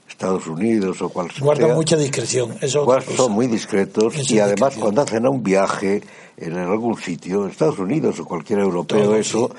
[0.09, 2.55] Estados Unidos o cual Guarda sea, mucha discreción.
[2.61, 6.03] Eso son muy discretos Eso y además cuando hacen a un viaje
[6.37, 9.51] en algún sitio, Estados Unidos o cualquier europeo, Todo, eso,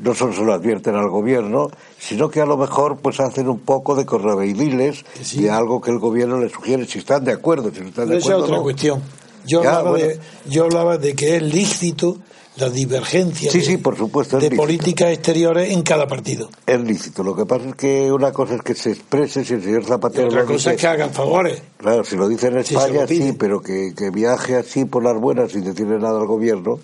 [0.00, 3.60] no solo se lo advierten al gobierno, sino que a lo mejor pues hacen un
[3.60, 5.42] poco de correveidiles sí.
[5.42, 8.16] de algo que el gobierno les sugiere, si están de acuerdo, si no están de
[8.16, 8.44] Pero esa es acuerdo.
[8.44, 8.62] otra no.
[8.62, 9.02] cuestión.
[9.46, 10.06] Yo, Ya, hablaba bueno.
[10.06, 12.18] de, yo hablaba de que es lícito
[12.56, 14.62] la divergencia Sí, de, sí, por supuesto, es de lícito.
[14.62, 16.50] políticas exteriores en cada partido.
[16.66, 17.22] Es lícito.
[17.24, 19.86] Lo que pasa es que una cosa es que se exprese si el señor Y
[19.86, 21.62] Zapatero otra lo cosa dice- es que hagan favores.
[21.78, 25.18] Claro, si lo dice en Si España, sí, pero que, que viaje así por las
[25.18, 26.78] buenas sin decirle nada al gobierno,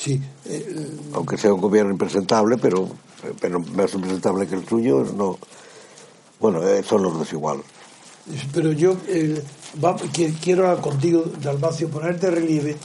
[0.00, 2.88] Sí, eh, aunque sea un gobierno impresentable, pero,
[3.40, 5.38] pero más impresentable que el suyo, no.
[6.38, 7.58] Bueno, eh, son los dos igual.
[8.54, 9.42] Pero yo eh,
[9.84, 9.96] va-
[10.40, 12.76] quiero contigo, Dalmacio, poner de relieve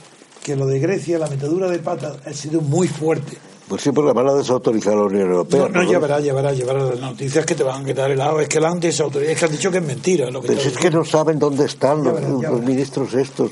[0.43, 3.37] que lo de Grecia, la metadura de pata, ha sido muy fuerte.
[3.67, 5.61] Pues sí, porque van a desautorizar a la Unión Europea.
[5.61, 8.39] No, no llevará, llevará, llevará las noticias que te van a quedar helado.
[8.41, 10.31] Es que la han desautorizado, es que han dicho que es mentira.
[10.31, 12.59] Lo que Pero si es que no saben dónde están Ya los, verás, ya los
[12.59, 12.69] verás.
[12.69, 13.51] ministros estos.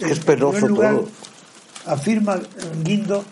[0.00, 1.04] Es En penoso todo.
[1.86, 2.40] Afirma
[2.82, 3.24] Guindo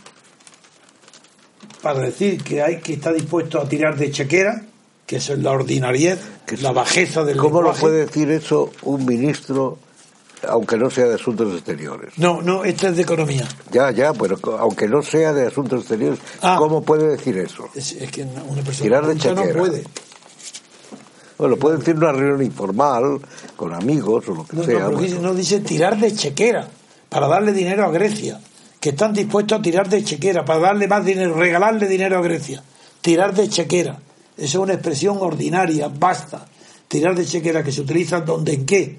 [1.82, 4.62] para decir que hay que estar dispuesto a tirar de chequera,
[5.06, 6.74] que eso es la ordinariedad, Que la sí.
[6.74, 9.78] bajeza del ¿Cómo lo puede decir eso un ministro,
[10.48, 12.16] aunque no sea de Asuntos Exteriores?
[12.18, 13.48] No, no, este es de economía.
[13.72, 16.54] Ya, ya, pero aunque no sea de Asuntos Exteriores, Ah.
[16.58, 17.68] ¿cómo puede decir eso?
[17.74, 19.58] Es, es que una persona Tirar de culta no chequera.
[19.60, 19.84] puede.
[21.38, 23.20] Bueno, puede decir una reunión informal,
[23.56, 24.86] con amigos o lo que No, no, sea.
[24.86, 26.68] pero dice, no dice tirar de chequera
[27.12, 28.40] para darle dinero a Grecia.
[28.80, 32.62] Que están dispuestos a tirar de chequera para darle más dinero, regalarle dinero a Grecia.
[33.02, 33.98] Tirar de chequera.
[34.36, 36.46] Eso es una expresión ordinaria, basta.
[36.88, 38.98] Tirar de chequera que se utiliza donde en qué.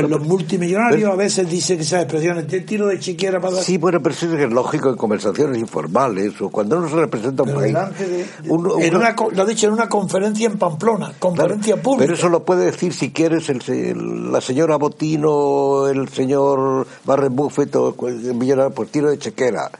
[0.00, 3.62] Pues los multimillonarios a veces dicen que esas expresiones, te tiro de chiquiera para dar...
[3.64, 7.44] Sí, bueno, pero eso es lógico en conversaciones informales o cuando uno se representa a
[7.44, 7.74] un Pero país.
[7.74, 11.12] delante de- de- uno- en uno- una lo ha dicho en una conferencia en Pamplona,
[11.18, 12.04] conferencia Claro, pública.
[12.04, 17.36] Pero eso lo puede decir si quieres el, el- la señora Botino, el señor Warren
[17.36, 19.70] Buffett o el millonario por tiro de chequera.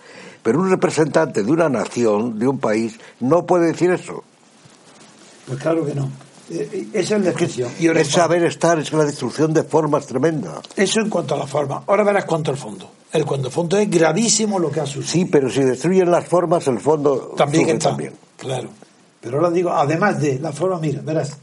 [0.43, 4.25] Pero un representante de una nación, de un país, no puede decir eso.
[5.47, 6.11] Pues claro que no.
[6.55, 7.71] Eh, Esa es la expresión.
[7.79, 10.61] Y Es saber estar, es una destrucción de formas tremenda.
[10.77, 11.83] Eso en cuanto a la forma.
[11.87, 12.91] Ahora verás cuanto al fondo.
[13.13, 15.09] El cuanto al fondo es gravísimo lo que ha sucedido.
[15.13, 17.91] Sí, pero si destruyen las formas, el fondo también está.
[17.91, 18.13] también.
[18.37, 18.69] Claro.
[19.21, 21.37] Pero ahora digo, además de la forma, mira, verás.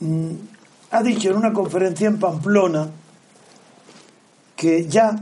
[0.00, 0.30] Mm,
[0.90, 2.88] ha dicho en una conferencia en Pamplona
[4.56, 5.16] que ya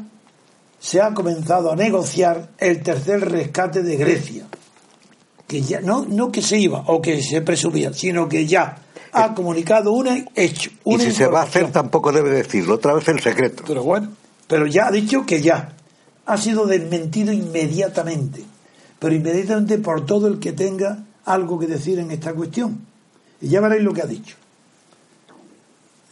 [0.79, 4.47] se ha comenzado a negociar el tercer rescate de Grecia.
[5.53, 8.79] Que ya, no, no que se iba o que se presumía, sino que ya
[9.12, 10.71] ha comunicado un hecho.
[10.87, 12.77] Y si se va a hacer, tampoco debe decirlo.
[12.77, 13.62] Otra vez el secreto.
[13.67, 14.09] Pero bueno,
[14.49, 15.77] pero ya ha dicho que ya.
[16.25, 18.43] Ha sido desmentido inmediatamente.
[18.99, 22.87] Pero inmediatamente por todo el que tenga algo que decir en esta cuestión.
[23.43, 24.37] Y ya veréis lo que ha dicho.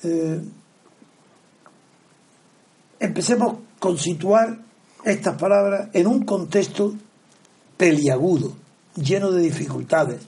[0.03, 0.39] Eh,
[2.99, 4.59] empecemos con situar
[5.03, 6.93] estas palabras en un contexto
[7.79, 8.53] peliagudo,
[8.97, 10.23] lleno de dificultades,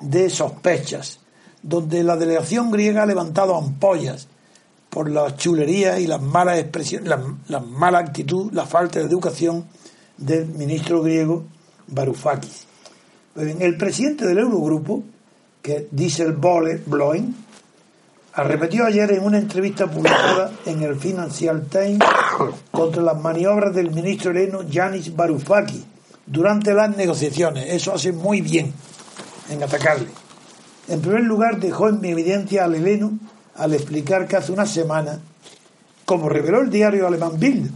[0.00, 1.20] de sospechas,
[1.62, 4.28] donde la delegación griega ha levantado ampollas
[4.90, 9.64] por las chulerías y las malas expresiones, la, la mala actitud, la falta de educación
[10.16, 11.44] del ministro griego
[11.88, 12.66] Varoufakis.
[13.34, 15.02] Pues el presidente del Eurogrupo,
[15.62, 17.34] que dice el Bloin,
[18.34, 22.00] arremetió ayer en una entrevista publicada en el Financial Times
[22.70, 25.84] contra las maniobras del ministro heleno Yanis Varoufakis
[26.26, 27.66] durante las negociaciones.
[27.68, 28.72] Eso hace muy bien
[29.50, 30.08] en atacarle.
[30.88, 33.18] En primer lugar, dejó en evidencia al heleno
[33.56, 35.20] al explicar que hace una semana,
[36.04, 37.70] como reveló el diario alemán Bild,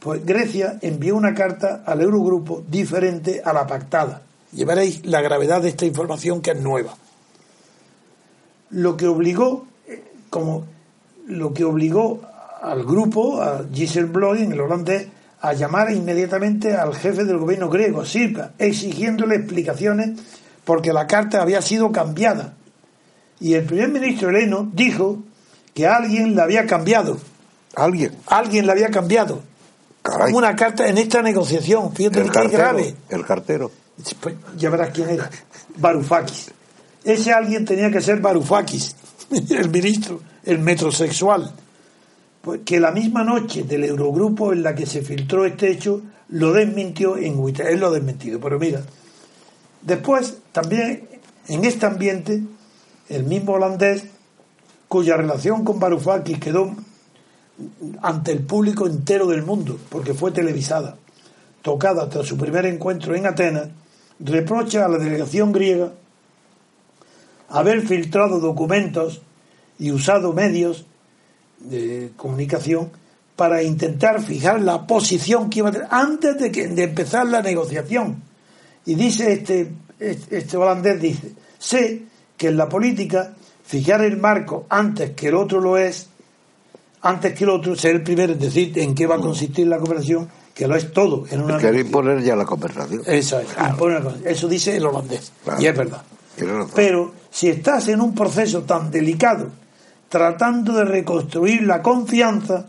[0.00, 4.22] pues Grecia envió una carta al Eurogrupo diferente a la pactada.
[4.52, 6.94] Llevaréis la gravedad de esta información que es nueva.
[8.70, 9.66] Lo que obligó,
[10.30, 10.64] como
[11.26, 12.20] lo que obligó
[12.62, 15.08] al grupo, a Giselle Bloy, el holandés,
[15.40, 20.18] a llamar inmediatamente al jefe del gobierno griego, Sirpa, exigiéndole explicaciones
[20.64, 22.54] porque la carta había sido cambiada.
[23.38, 25.22] Y el primer ministro heleno dijo
[25.74, 27.18] que alguien la había cambiado.
[27.74, 28.16] Alguien.
[28.26, 29.42] Alguien la había cambiado.
[30.02, 30.32] Caray.
[30.32, 31.92] Una carta en esta negociación.
[31.94, 32.58] Fíjate El qué cartero.
[32.58, 32.94] grave.
[33.08, 33.70] El cartero.
[34.20, 35.30] Pues ya verás quién era.
[35.76, 36.50] Varoufakis.
[37.04, 38.96] Ese alguien tenía que ser Varoufakis,
[39.50, 41.52] el ministro, el metrosexual.
[42.46, 46.52] Pues que la misma noche del Eurogrupo en la que se filtró este hecho, lo
[46.52, 47.66] desmintió en Twitter.
[47.66, 48.38] Él lo ha desmentido.
[48.38, 48.82] Pero mira,
[49.82, 51.08] después también
[51.48, 52.44] en este ambiente,
[53.08, 54.04] el mismo holandés,
[54.86, 56.72] cuya relación con Varoufakis quedó
[58.00, 60.98] ante el público entero del mundo, porque fue televisada,
[61.62, 63.70] tocada tras su primer encuentro en Atenas,
[64.20, 65.94] reprocha a la delegación griega
[67.48, 69.20] haber filtrado documentos
[69.80, 70.86] y usado medios
[71.58, 72.90] de comunicación
[73.36, 77.42] para intentar fijar la posición que iba a tener antes de, que, de empezar la
[77.42, 78.22] negociación.
[78.86, 82.02] Y dice este, este, este holandés, dice, sé
[82.36, 86.08] que en la política fijar el marco antes que el otro lo es,
[87.02, 89.78] antes que el otro, ser el primero en decir en qué va a consistir la
[89.78, 93.02] cooperación, que lo es todo en una Quiere imponer ya la conversación.
[93.06, 94.14] Eso es, la.
[94.24, 95.30] Eso dice el holandés.
[95.44, 95.60] Claro.
[95.60, 96.02] Y es verdad.
[96.74, 99.50] Pero si estás en un proceso tan delicado,
[100.08, 102.66] tratando de reconstruir la confianza,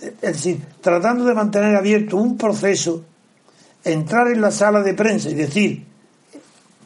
[0.00, 3.04] es decir, tratando de mantener abierto un proceso,
[3.84, 5.86] entrar en la sala de prensa y decir,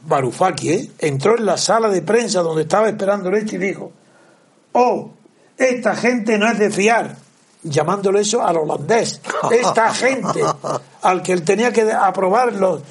[0.07, 0.91] Varoufakis, ¿eh?
[0.99, 3.93] entró en la sala de prensa donde estaba esperando el este y dijo,
[4.73, 5.11] oh,
[5.57, 7.17] esta gente no es de fiar,
[7.63, 9.21] llamándole eso al holandés,
[9.51, 10.43] esta gente
[11.03, 12.83] al que él tenía que aprobarlo,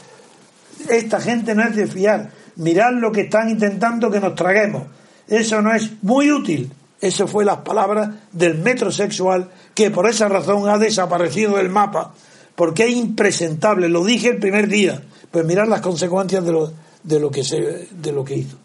[0.90, 4.84] esta gente no es de fiar, mirad lo que están intentando que nos traguemos,
[5.28, 6.72] eso no es muy útil.
[7.02, 12.14] Eso fue las palabras del metrosexual que por esa razón ha desaparecido del mapa,
[12.56, 16.72] porque es impresentable, lo dije el primer día, pues mirad las consecuencias de lo,
[17.04, 18.58] de lo, que, se, de lo que hizo.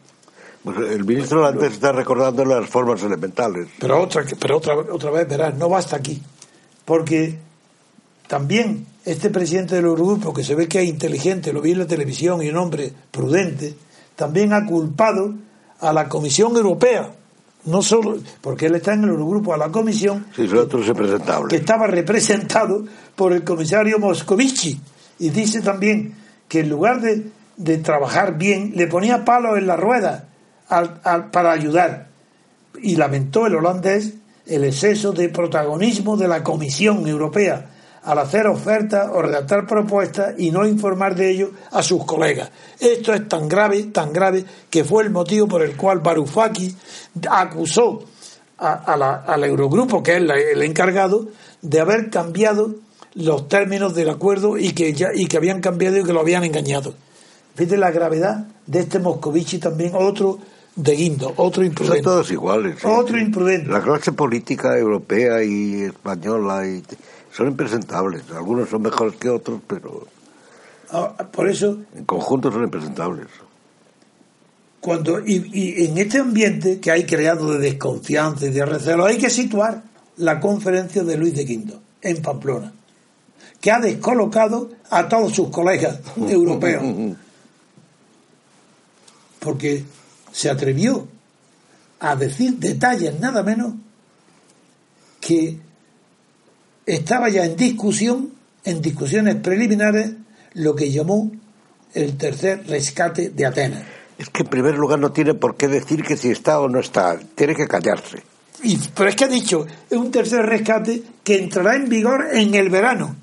[0.62, 3.68] Pues el ministro holandés está recordando las formas elementales.
[3.78, 6.22] Pero otra, pero otra, otra vez verás, no basta aquí.
[6.84, 7.38] Porque
[8.26, 11.86] también este presidente del Eurogrupo, que se ve que es inteligente, lo vi en la
[11.86, 13.74] televisión y un hombre prudente,
[14.14, 15.34] también ha culpado
[15.80, 17.10] a la Comisión Europea.
[17.64, 20.26] No solo, porque él está en el Eurogrupo, a la Comisión,
[20.80, 21.48] es impresentable.
[21.50, 24.80] que estaba representado por el comisario Moscovici.
[25.18, 26.14] Y dice también
[26.48, 27.26] que en lugar de,
[27.58, 30.24] de trabajar bien, le ponía palos en la rueda
[30.68, 32.08] al- al- para ayudar.
[32.82, 34.14] y lamentó el holandés
[34.46, 37.68] el exceso de protagonismo de la Comisión Europea
[38.04, 42.50] al hacer ofertas o redactar propuestas y no informar de ello a sus colegas.
[42.78, 46.74] Esto es tan grave, tan grave, que fue el motivo por el cual Varoufakis
[47.28, 48.04] acusó
[48.58, 51.28] al Eurogrupo, que es el encargado,
[51.62, 52.74] de haber cambiado
[53.14, 56.44] los términos del acuerdo y que, ya, y que habían cambiado y que lo habían
[56.44, 56.94] engañado.
[57.54, 60.38] Fíjate la gravedad de este Moscovici también, otro
[60.76, 62.02] de Guindo, otro imprudente.
[62.02, 62.76] Son todos iguales.
[62.84, 63.68] Otro imprudente.
[63.68, 66.82] La clase política europea y española y
[67.32, 68.22] son impresentables.
[68.30, 70.06] Algunos son mejores que otros, pero.
[70.90, 71.78] Ah, por eso.
[71.94, 73.26] En conjunto son impresentables.
[74.80, 79.28] Cuando, y, en este ambiente que hay creado de desconfianza y de recelo, hay que
[79.28, 79.82] situar
[80.16, 82.72] la conferencia de Luis de Quinto en Pamplona,
[83.60, 86.82] que ha descolocado a todos sus colegas europeos.
[89.38, 89.84] Porque
[90.32, 91.06] se atrevió
[92.00, 93.74] a decir detalles nada menos
[95.20, 95.58] que
[96.86, 98.32] estaba ya en discusión,
[98.64, 100.12] en discusiones preliminares,
[100.54, 101.30] lo que llamó
[101.94, 103.82] el tercer rescate de Atenas.
[104.18, 106.80] Es que en primer lugar no tiene por qué decir que si está o no
[106.80, 108.22] está, tiene que callarse.
[108.62, 112.54] Y, pero es que ha dicho, es un tercer rescate que entrará en vigor en
[112.54, 113.16] el verano.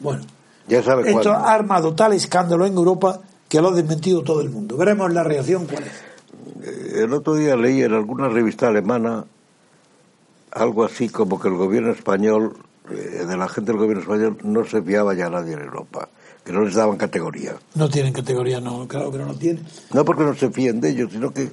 [0.00, 0.22] Bueno,
[0.68, 4.50] ya sabe esto ha armado tal escándalo en Europa que lo ha desmentido todo el
[4.50, 4.76] mundo.
[4.76, 5.92] Veremos la reacción cuál es.
[6.62, 9.24] Eh, el otro día leí en alguna revista alemana
[10.50, 12.56] algo así como que el gobierno español
[12.88, 16.08] de la gente del gobierno español no se fiaba ya nadie en Europa,
[16.44, 17.56] que no les daban categoría.
[17.74, 19.64] No tienen categoría, no, claro que no lo tienen.
[19.92, 21.50] No porque no se fíen de ellos, sino que,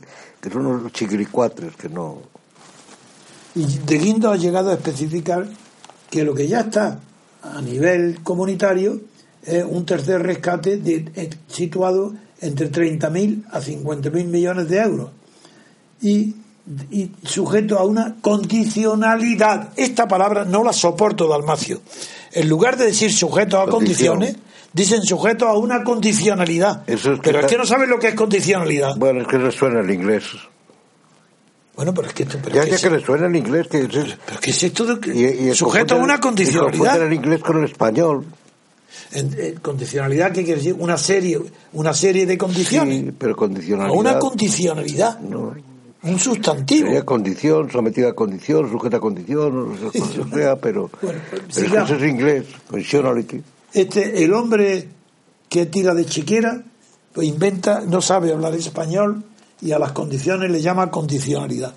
[0.51, 2.21] son unos chiquilicuatres que no.
[3.55, 5.47] Y De Guindo ha llegado a especificar
[6.09, 6.99] que lo que ya está
[7.41, 8.99] a nivel comunitario
[9.43, 15.11] es un tercer rescate de, eh, situado entre 30.000 a 50.000 millones de euros.
[16.01, 16.35] Y
[16.89, 19.69] y sujeto a una condicionalidad.
[19.75, 21.81] Esta palabra no la soporto, Dalmacio.
[22.31, 24.35] En lugar de decir sujeto a condiciones,
[24.73, 26.83] dicen sujeto a una condicionalidad.
[26.85, 28.95] pero es que no saben lo que es condicionalidad.
[28.97, 30.25] Bueno, es que le suena el inglés.
[31.75, 32.25] Bueno, pero es que...
[32.25, 35.97] ya, que le suena el inglés, que es, pero, que es esto de sujeto a
[35.97, 36.99] una condicionalidad.
[36.99, 38.25] Y el inglés con el español.
[39.13, 40.75] En, condicionalidad, ¿qué quiere decir?
[40.77, 41.39] Una serie,
[41.73, 42.99] una serie de condiciones.
[42.99, 43.97] Sí, pero condicionalidad.
[43.97, 45.19] Una condicionalidad.
[45.19, 45.55] No.
[46.03, 46.87] Un sustantivo.
[46.87, 50.01] Sería condición, sometida a condición, sujeta a condición, no sé
[50.33, 51.19] sea, pero, bueno,
[51.53, 53.41] pero eso es inglés, conditionality.
[53.73, 54.87] Este, el hombre
[55.47, 56.63] que tira de chiquera,
[57.13, 59.23] pues inventa, no sabe hablar español
[59.61, 61.73] y a las condiciones le llama condicionalidad.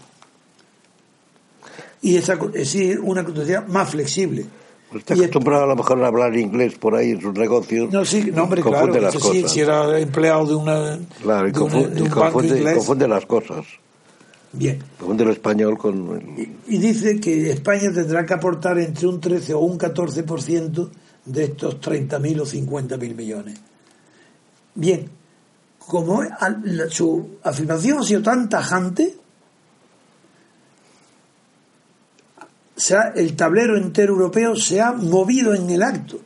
[2.00, 4.46] Y esa es una condición más flexible.
[4.94, 7.92] Está acostumbrado a lo mejor a hablar inglés por ahí en sus negocios.
[7.92, 8.86] No, sí, no, hombre, claro.
[9.00, 9.50] Las cosas.
[9.50, 10.98] Si, era empleado de una.
[11.22, 12.08] Claro, y, confunde,
[12.74, 13.66] confunde las cosas.
[14.56, 14.78] Bien.
[15.00, 16.36] el español con...
[16.66, 20.90] Y, dice que España tendrá que aportar entre un 13 o un 14%
[21.24, 23.60] de estos 30.000 o 50.000 millones.
[24.74, 25.08] Bien,
[25.78, 26.22] como
[26.88, 29.16] su afirmación ha sido tan tajante,
[33.14, 36.20] el tablero entero europeo se ha movido en el acto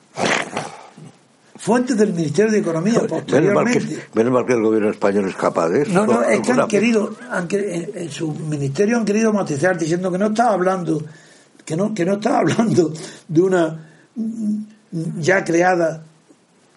[1.69, 4.07] fuentes del Ministerio de Economía posteriormente.
[4.15, 5.93] Menos mal, que, el gobierno español es capaz de eso.
[5.93, 7.15] No, no, es que han querido,
[7.51, 11.05] en, su ministerio han querido matizar diciendo que no estaba hablando,
[11.67, 12.91] que no, que no estaba hablando
[13.29, 13.87] de una
[15.21, 16.03] ya creada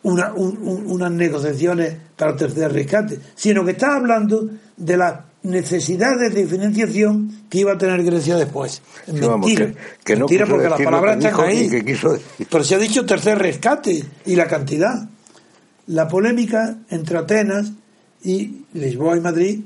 [0.04, 5.14] una, unas negociaciones para el tercer rescate, sino que estaba hablando de las
[5.44, 8.82] necesidades de financiación que iba a tener Grecia después.
[9.08, 9.74] mentira.
[10.04, 11.84] que, no mentira porque las palabras están ahí.
[11.84, 12.18] quiso
[12.50, 15.10] Pero se ha dicho tercer rescate y la cantidad.
[15.88, 17.72] La polémica entre Atenas
[18.24, 19.60] y Lisboa y Madrid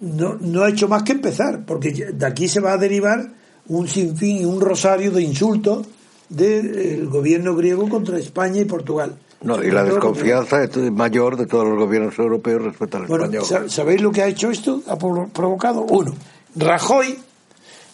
[0.00, 3.30] no, no ha hecho más que empezar, porque de aquí se va a derivar
[3.68, 5.86] un sinfín y un rosario de insultos
[6.28, 9.16] del gobierno griego contra España y Portugal.
[9.44, 13.70] No, y la desconfianza es mayor de todos los gobiernos europeos respecto al bueno, español.
[13.70, 14.82] ¿Sabéis lo que ha hecho esto?
[14.88, 16.14] Ha provocado, uno,
[16.56, 17.18] Rajoy,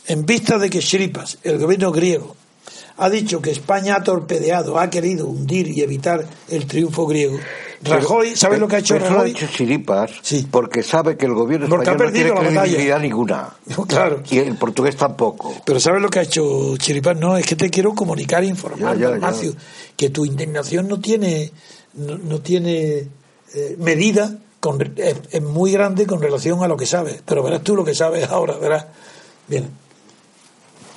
[0.07, 2.37] en vista de que Shripas, el gobierno griego,
[2.99, 7.39] ha dicho que España ha torpedeado, ha querido hundir y evitar el triunfo griego,
[7.83, 9.31] Rajoy, ¿sabes lo que ha hecho Rajoy?
[9.31, 10.11] ha hecho chiripas
[10.51, 13.49] porque sabe que el gobierno español no tiene credibilidad ninguna.
[13.89, 14.23] Claro.
[14.29, 15.55] Y el portugués tampoco.
[15.65, 17.17] Pero ¿sabes lo que ha hecho Chiripas?
[17.17, 19.55] No, es que te quiero comunicar e informar, Ignacio,
[19.97, 21.51] que tu indignación no tiene,
[21.95, 23.09] no, tiene
[23.55, 27.23] eh, medida, con, es, muy grande con relación a lo que sabes.
[27.25, 28.87] Pero verás tú lo que sabes ahora, verás.
[29.49, 29.71] Bien.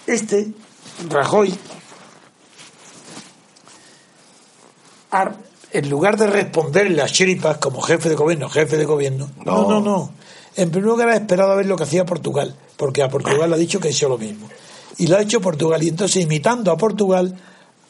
[0.06, 0.52] Este,
[1.10, 1.54] Rajoy,
[5.74, 9.82] en lugar de responderle a Chiripas como jefe de gobierno, jefe de gobierno, no, no,
[9.82, 10.12] no.
[10.56, 12.56] En primer lugar ha esperado a ver lo que hacía Portugal.
[12.78, 14.48] porque a Portugal le ha dicho que hizo lo mismo.
[14.98, 15.82] Y lo ha hecho Portugal.
[15.82, 17.36] Y entonces, imitando a Portugal,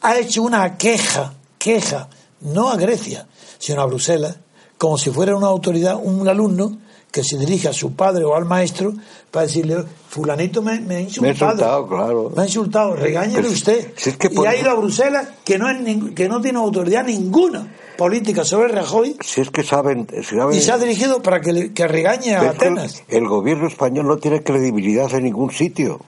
[0.00, 2.08] ha hecho una queja, queja,
[2.40, 3.26] no a Grecia,
[3.58, 4.36] sino a Bruselas,
[4.78, 6.78] como si fuera una autoridad, un alumno
[7.14, 8.92] que se dirige a su padre o al maestro
[9.30, 11.22] para decirle, fulanito me, me ha insultado.
[11.22, 12.32] Me ha insultado, claro.
[12.34, 13.92] Me ha insultado, regáñele Pero si- usted.
[13.94, 15.76] si es que y ha ido a Bruselas, que no, es
[16.16, 20.72] que no tiene autoridad ninguna política sobre Rajoy, Si es que saben, saben- y se
[20.72, 23.04] ha dirigido para que, le- que regañe a el, Atenas.
[23.06, 26.00] el gobierno español no tiene credibilidad en ningún sitio.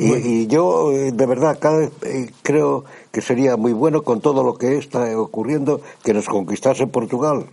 [0.00, 4.22] Y, y yo, eh, de verdad, cada vez eh, creo que sería muy bueno con
[4.22, 7.46] todo lo que está ocurriendo que nos conquistase Portugal.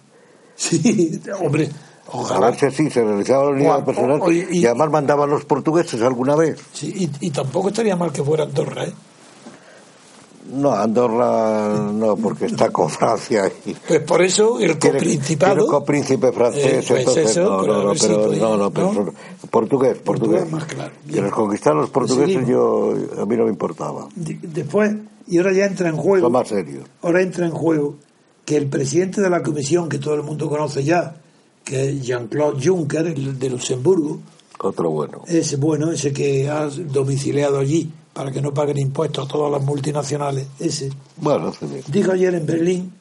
[0.55, 1.69] Sí, hombre,
[2.13, 2.47] Ojalá.
[2.47, 6.59] así se realizaba la unidad personal oye, y- y, además mandaban los portugueses alguna vez.
[6.73, 8.93] Sí, y, y tampoco estaría mal que fuera Andorra, ¿eh?
[10.51, 15.55] No, Andorra no, porque está con Francia y Pues por eso el tiene, coprincipado.
[15.55, 18.91] tiene copríncipe francés, Eh, pues entonces eso, no, no, no, pero podía, no, no, pero
[18.93, 19.13] ¿no?
[19.49, 20.41] portugués, portugués.
[20.43, 20.91] Portugués más claro.
[21.11, 22.49] Que nos conquistaron los portugueses Seguimos.
[22.49, 24.07] yo a mí no me importaba.
[24.15, 24.93] De- Después,
[25.27, 26.27] y ahora ya entra en juego.
[26.27, 26.81] Lo más serio.
[27.01, 27.95] ahora entra en juego
[28.43, 31.15] que el presidente de la comisión, que todo el mundo conoce ya,
[31.63, 34.19] que es Jean-Claude Juncker, el de Luxemburgo,
[34.59, 35.23] Otro bueno.
[35.27, 39.63] ese bueno, ese que ha domiciliado allí para que no paguen impuestos a todas las
[39.63, 41.81] multinacionales, ese, Bueno, sí.
[41.87, 42.93] dijo ayer en Berlín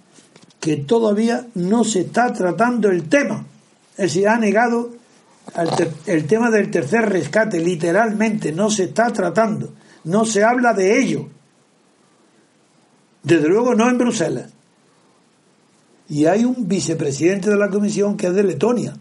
[0.58, 3.44] que todavía no se está tratando el tema.
[3.92, 4.90] Es decir, ha negado
[6.06, 9.72] el tema del tercer rescate, literalmente, no se está tratando,
[10.04, 11.28] no se habla de ello.
[13.22, 14.50] Desde luego no en Bruselas.
[16.12, 18.94] Y hay un vicepresidente de la comisión que es de Letonia,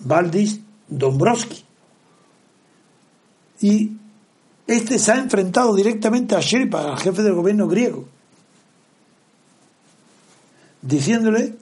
[0.00, 1.64] Valdis Dombrovski.
[3.60, 3.92] Y
[4.66, 8.04] este se ha enfrentado directamente a Sherpa, al jefe del gobierno griego,
[10.82, 11.54] diciéndole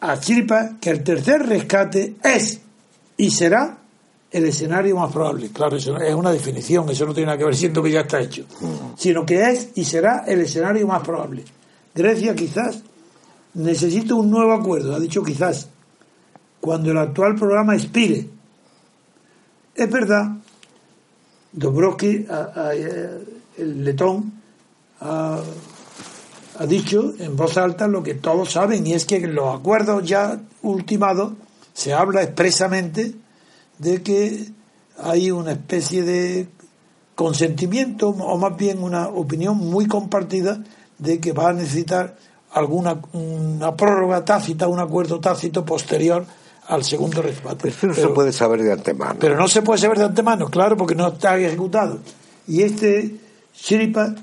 [0.00, 2.60] a Chiripa que el tercer rescate es
[3.16, 3.78] y será
[4.30, 5.48] el escenario más probable.
[5.48, 8.20] Claro, eso es una definición, eso no tiene nada que ver siendo que ya está
[8.20, 8.44] hecho,
[8.94, 11.44] sino que es y será el escenario más probable.
[11.94, 12.82] Grecia quizás
[13.54, 15.68] necesita un nuevo acuerdo, ha dicho quizás,
[16.60, 18.28] cuando el actual programa expire.
[19.74, 20.32] Es verdad,
[21.52, 22.72] Dobrovsky, a-
[23.56, 24.32] el letón,
[25.00, 25.40] ha,
[26.58, 30.04] ha dicho en voz alta lo que todos saben, y es que en los acuerdos
[30.08, 31.34] ya ultimados
[31.72, 33.14] se habla expresamente
[33.78, 34.48] de que
[34.98, 36.48] hay una especie de
[37.14, 40.64] consentimiento, o más bien una opinión muy compartida,
[40.98, 42.16] de que va a necesitar
[42.52, 46.24] alguna una prórroga tácita, un acuerdo tácito posterior
[46.68, 47.68] al segundo rescate.
[47.68, 49.16] Eso no se puede saber de antemano.
[49.18, 51.98] pero no se puede saber de antemano, claro, porque no está ejecutado.
[52.46, 53.16] Y este
[53.54, 54.14] Shiripa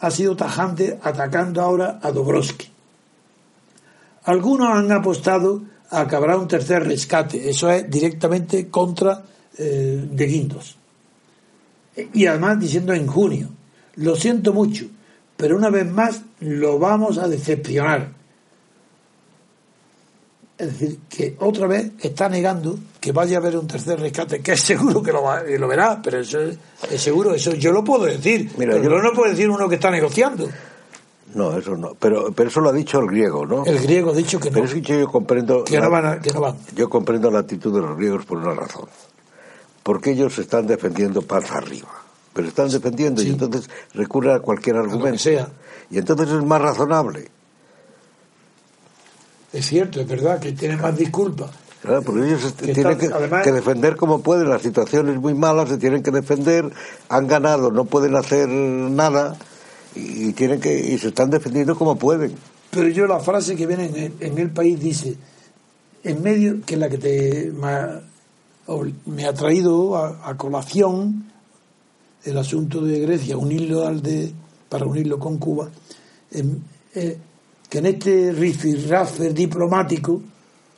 [0.00, 2.68] ha sido tajante atacando ahora a Dobrovsky.
[4.24, 9.22] Algunos han apostado a que habrá un tercer rescate, eso es directamente contra
[9.58, 10.76] eh, de Guindos.
[12.14, 13.48] Y además diciendo en junio,
[13.96, 14.86] lo siento mucho,
[15.42, 18.10] pero una vez más lo vamos a decepcionar.
[20.56, 24.52] Es decir, que otra vez está negando que vaya a haber un tercer rescate, que
[24.52, 26.56] es seguro que lo, va- lo verá, pero eso es,
[26.88, 28.52] es seguro, eso yo lo puedo decir.
[28.56, 30.48] Mira, pero yo- no puede decir uno que está negociando.
[31.34, 31.94] No, eso no.
[31.98, 33.64] Pero, pero eso lo ha dicho el griego, ¿no?
[33.64, 35.64] El griego ha dicho que no, Pero es que yo comprendo.
[35.64, 36.06] que la- no van.
[36.06, 36.56] a- que no van.
[36.76, 38.84] Yo comprendo la actitud de los griegos por una razón.
[39.82, 41.88] Porque ellos están defendiendo panza arriba.
[42.32, 45.18] Pero están defendiendo y entonces recurren a cualquier que argumento.
[45.18, 45.48] sea.
[45.90, 47.28] Y entonces es más razonable.
[49.52, 51.50] Es cierto, es verdad que tienen más disculpas.
[51.82, 54.48] Claro, porque ellos Que tienen que, además- que defender como pueden.
[54.48, 56.70] Las situaciones muy malas se tienen que defender.
[57.08, 59.36] Han ganado, no pueden hacer nada.
[59.94, 62.34] Y, y tienen que y se están defendiendo como pueden.
[62.70, 65.16] Pero yo la frase que viene en el, en el país dice,
[66.04, 68.00] en medio, que es la que te me ha,
[68.68, 71.30] ol- me ha traído a, a colación
[72.24, 74.32] el asunto de Grecia, unirlo al de,
[74.68, 75.68] para unirlo con Cuba,
[76.30, 76.62] en-
[76.94, 77.16] eh,
[77.68, 80.20] que en este rifirrafe diplomático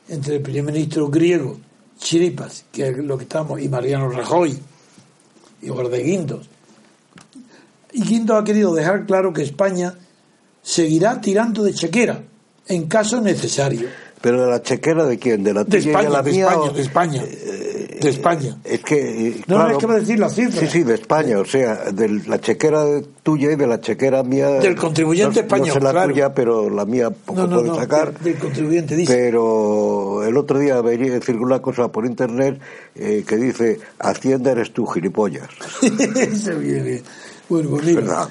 [0.09, 1.57] entre el primer ministro griego,
[1.99, 4.57] Chiripas, que es lo que estamos, y Mariano Rajoy,
[5.61, 5.69] y
[6.03, 6.47] Guindos,
[7.93, 9.95] y Guindos ha querido dejar claro que España
[10.61, 12.23] seguirá tirando de chequera
[12.67, 13.87] en caso necesario.
[14.21, 15.43] Pero de la chequera de quién?
[15.43, 17.23] De la De España, la de España, o- de España.
[18.05, 18.57] De España.
[18.63, 19.41] Es que.
[19.47, 20.59] No, no, claro, es que va a decir la cifra.
[20.61, 22.85] Sí, sí, de España, o sea, de la chequera
[23.23, 24.47] tuya y de la chequera mía.
[24.47, 26.11] Del contribuyente no, español, No sé la claro.
[26.11, 28.13] tuya, pero la mía poco No, no, puede no, sacar.
[28.13, 29.13] del, del contribuyente, dice.
[29.13, 32.59] Pero el otro día venía circular una cosa por internet
[32.95, 35.49] eh, que dice: Hacienda eres tú, gilipollas.
[35.81, 37.01] Eso viene.
[37.49, 38.27] Bueno, pues mira,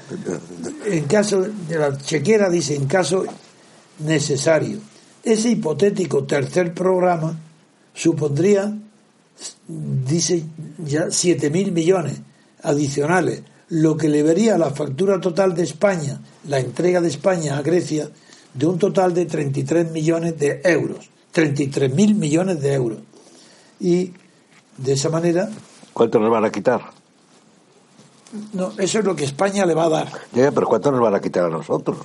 [0.85, 3.25] en caso de la chequera dice en caso
[3.99, 4.79] necesario
[5.23, 7.37] ese hipotético tercer programa
[7.93, 8.77] supondría
[9.67, 10.43] dice
[10.77, 12.21] ya 7.000 millones
[12.63, 17.61] adicionales, lo que le vería la factura total de España, la entrega de España a
[17.61, 18.09] Grecia,
[18.53, 21.09] de un total de 33 millones de euros.
[21.33, 22.99] 33.000 millones de euros.
[23.79, 24.13] Y
[24.77, 25.49] de esa manera.
[25.93, 26.81] ¿Cuánto nos van a quitar?
[28.53, 30.11] No, eso es lo que España le va a dar.
[30.33, 31.97] Ya, pero ¿cuánto nos van a quitar a nosotros?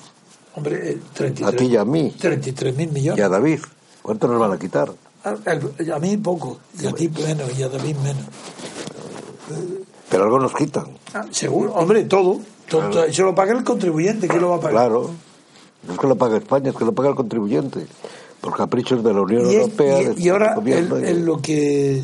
[0.54, 2.12] Hombre, 33, a ti y a mí.
[2.18, 3.18] 33.000 millones.
[3.18, 3.60] Y a David.
[4.02, 4.92] ¿Cuánto nos van a quitar?
[5.24, 8.24] A, a, mí poco, y a ti menos, y a David menos.
[10.08, 10.86] Pero algo nos quitan.
[11.14, 12.40] Ah, seguro, hombre, todo.
[12.68, 13.04] todo.
[13.04, 14.72] Eso lo paga el contribuyente, ¿quién lo va a pagar?
[14.88, 15.10] Claro.
[15.86, 17.86] No es que lo pague España, es que lo paga el contribuyente.
[18.40, 20.14] Por caprichos de la Unión y Europea.
[20.16, 22.02] Y, y, ahora, en lo que.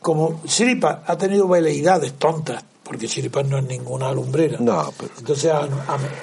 [0.00, 4.58] Como Siripa ha tenido veleidades tontas, porque Siripa no es ninguna alumbrera.
[4.60, 5.10] No, pero...
[5.18, 5.52] Entonces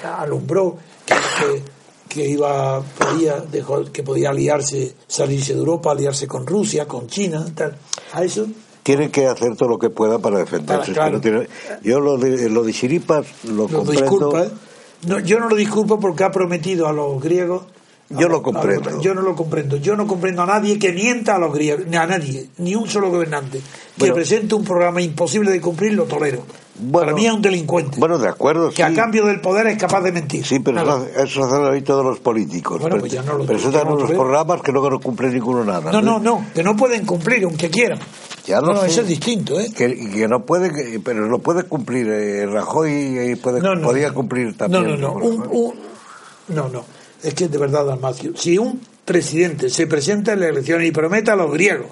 [0.02, 1.62] alumbró que,
[2.08, 7.44] que, iba, podía, dejó, que podía aliarse, salirse de Europa, aliarse con Rusia, con China,
[7.54, 7.76] tal.
[8.12, 8.46] A eso
[8.84, 10.92] tienen que hacer todo lo que puedan para defenderse.
[10.92, 11.20] Para, claro.
[11.20, 11.48] tiene,
[11.82, 14.02] yo lo de, lo de Chiripas lo, lo comprendo.
[14.02, 14.50] Disculpa, ¿eh?
[15.08, 17.64] no, yo no lo disculpo porque ha prometido a los griegos.
[18.10, 18.90] Yo lo comprendo.
[18.90, 19.78] Los, yo no lo comprendo.
[19.78, 22.86] Yo no comprendo a nadie que mienta a los griegos, ni a nadie, ni un
[22.86, 23.64] solo gobernante, que
[23.96, 24.14] Bueno.
[24.14, 26.44] presente un programa imposible de cumplir, lo tolero.
[26.76, 28.00] Bueno, Para mí es un delincuente.
[28.00, 28.70] Bueno, de acuerdo.
[28.70, 28.82] que sí.
[28.82, 30.44] a cambio del poder es capaz de mentir.
[30.44, 31.06] Sí, pero Nada.
[31.22, 32.80] eso, hacen hoy todos los políticos.
[32.80, 35.92] Bueno, pues ya no lo- Presentan no unos programas que luego no cumplen ninguno nada.
[35.92, 38.00] No, no, no, que no pueden cumplir aunque quieran.
[38.46, 39.70] Ya no, eso es distinto, ¿eh?
[39.74, 43.86] Que, que no puede, que- pero lo puede cumplir eh, Rajoy y puede, No, no,
[43.86, 44.14] podía no.
[44.14, 44.84] cumplir No, también.
[44.84, 45.12] no, no.
[45.14, 45.74] Un, un-
[46.48, 46.84] no, no.
[47.22, 51.30] Es que de verdad, Dalmacio, si un presidente se presenta en la elección y promete
[51.30, 51.86] a los griegos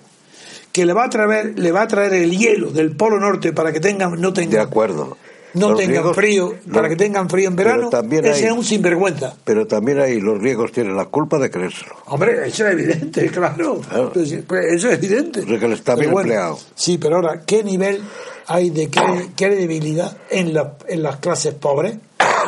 [0.73, 3.73] que le va a traer, le va a traer el hielo del Polo Norte para
[3.73, 5.17] que tengan, no De tengan, acuerdo.
[5.55, 8.65] no Los tengan frío, para que tengan frío en verano, también ese hay- es un
[8.65, 9.35] sinvergüenza.
[9.45, 11.95] Pero también ahí los griegos tienen la culpa de creérselo.
[12.07, 13.81] Hombre, eso es evidente, claro.
[13.87, 14.13] Claro.
[14.15, 15.41] Pues, pues eso es evidente.
[15.41, 16.59] O sea, que le está bien empleado.
[16.75, 18.01] Sí, pero ahora, ¿qué nivel
[18.47, 21.97] hay de cre- credibilidad en, la- en las clases pobres?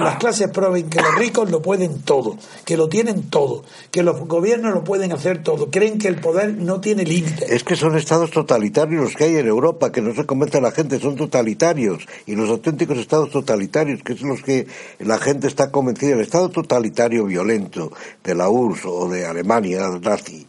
[0.01, 4.21] Las clases pobres que los ricos lo pueden todo, que lo tienen todo, que los
[4.27, 7.49] gobiernos lo pueden hacer todo, creen que el poder no tiene límites.
[7.51, 10.61] Es que son estados totalitarios los que hay en Europa, que no se convence a
[10.61, 12.07] la gente, son totalitarios.
[12.27, 14.67] Y los auténticos estados totalitarios, que son los que
[14.99, 16.15] la gente está convencida.
[16.15, 17.93] El estado totalitario violento
[18.23, 20.47] de la URSS o de Alemania nazi,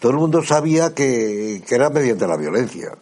[0.00, 2.92] todo el mundo sabía que, que era mediante la violencia.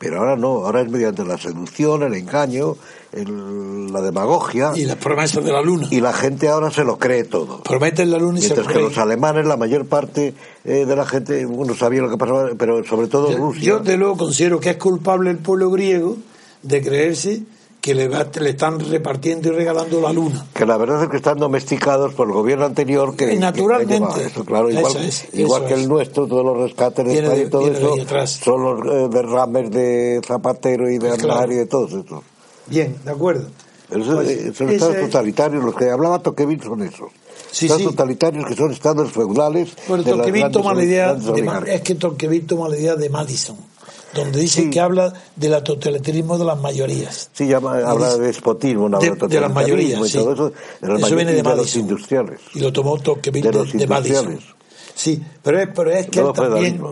[0.00, 2.74] Pero ahora no, ahora es mediante la seducción, el engaño,
[3.12, 4.72] el- la demagogia.
[4.74, 5.88] Y las promesas de la luna.
[5.90, 7.62] Y la gente ahora se lo cree todo.
[7.62, 8.88] Prometen la luna y se Mientras lo que creen.
[8.88, 10.32] los alemanes, la mayor parte
[10.64, 13.62] eh, de la gente, bueno, sabía lo que pasaba, pero sobre todo Yo, Rusia.
[13.62, 16.16] yo, de luego considero que es culpable el pueblo griego
[16.62, 17.42] de creerse
[17.80, 20.46] que le, va- le están repartiendo y regalando la luna.
[20.52, 24.20] que la verdad es que están domesticados por el gobierno anterior que, Eh, naturalmente.
[24.20, 25.80] que eso, claro, igual, Eso es, igual eso que es.
[25.80, 27.94] el nuestro, todos los rescates de España y todo eso
[28.26, 31.32] son los eh, derrames de Zapatero y de Claro.
[31.32, 32.22] Aznar y de todos estos.
[32.66, 33.46] Bien, de acuerdo.
[33.88, 37.08] Pero eso- Pues, eh, son estados totalitarios, los que hablaba Toqueville son esos.
[37.50, 37.88] Sí, estados sí.
[37.88, 39.70] totalitarios que son estados feudales.
[39.88, 43.56] Bueno, Tocqueville toma la idea de, es que Tocqueville toma la idea de Madison,
[44.14, 44.70] donde dice Sí.
[44.70, 47.30] que habla del totalitarismo de las mayorías.
[47.32, 50.18] Sí, llama, habla de despotismo, no De- de las mayorías, sí.
[50.18, 50.54] todo eso, de
[50.88, 51.80] las Eso mayorías viene de los Madison.
[51.82, 52.40] industriales.
[52.54, 54.24] Y lo tomó Tocqueville De de, los de Madison.
[54.26, 54.60] industriales.
[54.94, 56.82] Sí, pero es, pero es que Todo él también,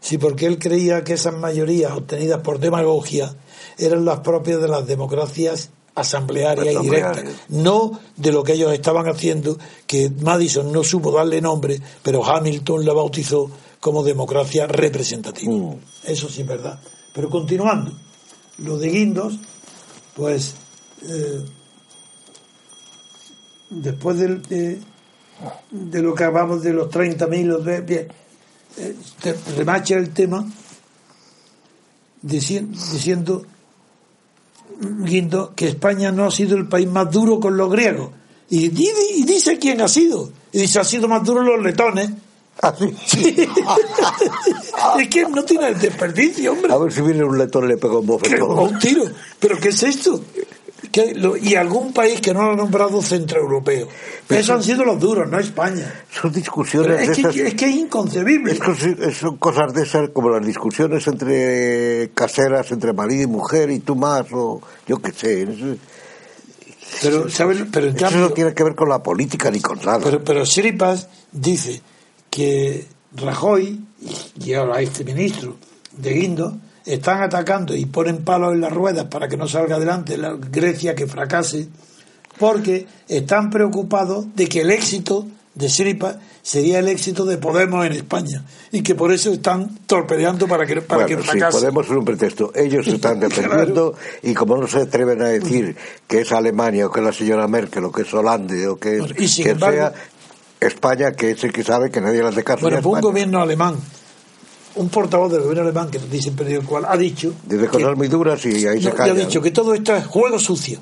[0.00, 3.34] sí, porque él creía que esas mayorías obtenidas por demagogia
[3.76, 9.08] eran las propias de las democracias asamblearias y directas, no de lo que ellos estaban
[9.08, 13.50] haciendo, que Madison no supo darle nombre, pero Hamilton la bautizó
[13.80, 15.52] como democracia representativa.
[15.52, 15.76] Mm.
[16.04, 16.78] Eso sí es verdad.
[17.12, 17.92] Pero continuando,
[18.58, 19.38] lo de Guindos,
[20.14, 20.54] pues
[21.08, 21.44] eh,
[23.70, 24.78] después del- de,
[25.70, 28.08] de lo que hablamos de los 30.000, los de- bien,
[28.78, 28.96] eh,
[29.56, 30.44] remacha el tema
[32.24, 33.44] dici- diciendo
[34.80, 38.10] Guindo que España no ha sido el país más duro con los griegos.
[38.50, 40.30] Y, y dice quién ha sido.
[40.52, 42.10] Y dice, ha sido más duro los letones.
[42.62, 42.74] Ah,
[43.06, 43.36] sí.
[45.00, 46.72] es que no tiene el desperdicio, hombre.
[46.72, 48.58] A ver si viene un letón y le pega un Que- o bofetón.
[48.58, 49.04] un tiro.
[49.38, 50.20] ¿Pero qué es esto?
[51.14, 53.86] Lo- y algún país que no lo ha nombrado centroeuropeo.
[54.26, 56.02] Pero Esos han sido los duros, no España.
[56.10, 57.36] Son discusiones es, de que, esas.
[57.36, 58.52] es que es inconcebible.
[58.52, 63.78] Es son cosas de esas como las discusiones entre caseras, entre marido y mujer y
[63.80, 65.46] tú más, o yo qué sé.
[67.02, 67.58] Pero, ¿sabes?
[67.70, 70.00] Pero en eso cambio, no tiene que ver con la política ni con nada.
[70.02, 71.80] pero, pero Siripas dice
[72.30, 73.80] que Rajoy
[74.44, 75.56] y ahora este ministro
[75.96, 80.16] de Guindo están atacando y ponen palos en las ruedas para que no salga adelante
[80.16, 81.68] la Grecia que fracase
[82.38, 87.92] porque están preocupados de que el éxito de Siripa sería el éxito de Podemos en
[87.92, 91.58] España y que por eso están torpedeando para que, para bueno, que fracase.
[91.58, 92.52] Sí, Podemos es un pretexto.
[92.54, 95.76] Ellos se están defendiendo y como no se atreven a decir
[96.06, 98.98] que es Alemania o que es la señora Merkel o que es Hollande o que
[98.98, 99.92] es y sin embargo- sea,
[100.60, 102.62] España, que es el que sabe que nadie le hace caso.
[102.62, 103.76] Bueno, pues un gobierno alemán,
[104.76, 108.44] un portavoz del gobierno alemán, que dice el cual, ha dicho, Dice cosas muy duras
[108.46, 109.12] y ahí no, se y calla.
[109.12, 110.80] ha dicho que todo esto es juego sucio,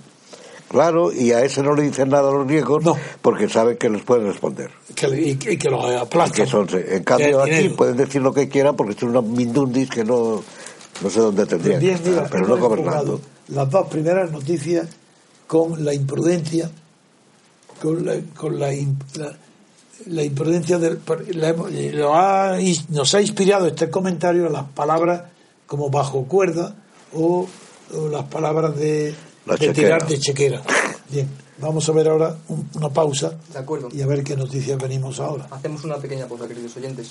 [0.69, 2.97] Claro, y a ese no le dicen nada a los griegos No.
[3.23, 4.71] porque saben que les pueden responder.
[4.97, 6.35] que, y, y que los Y aplastan.
[6.45, 7.77] que son, en cambio, aquí dinero.
[7.77, 10.43] pueden decir lo que quieran porque son unos mindundis que no,
[11.03, 13.21] no sé dónde tendrían Bien, que mira, estar, pero no gobernando.
[13.49, 14.89] las dos primeras noticias
[15.47, 16.69] con la imprudencia,
[17.81, 18.73] con la, con la,
[19.15, 19.37] la-
[20.07, 21.01] la imprudencia del.
[21.35, 22.57] la hemos- eh, lo ha
[22.89, 25.23] nos ha inspirado este comentario a las palabras
[25.67, 26.75] como bajo cuerda
[27.13, 27.47] o,
[27.95, 29.15] o las palabras de,
[29.47, 30.63] La de tirar de chequera.
[31.11, 31.29] Bien,
[31.59, 33.89] vamos a ver ahora un- una pausa De acuerdo.
[33.93, 35.47] y a ver qué noticias venimos ahora.
[35.51, 37.09] Hacemos una pequeña pausa, queridos oyentes.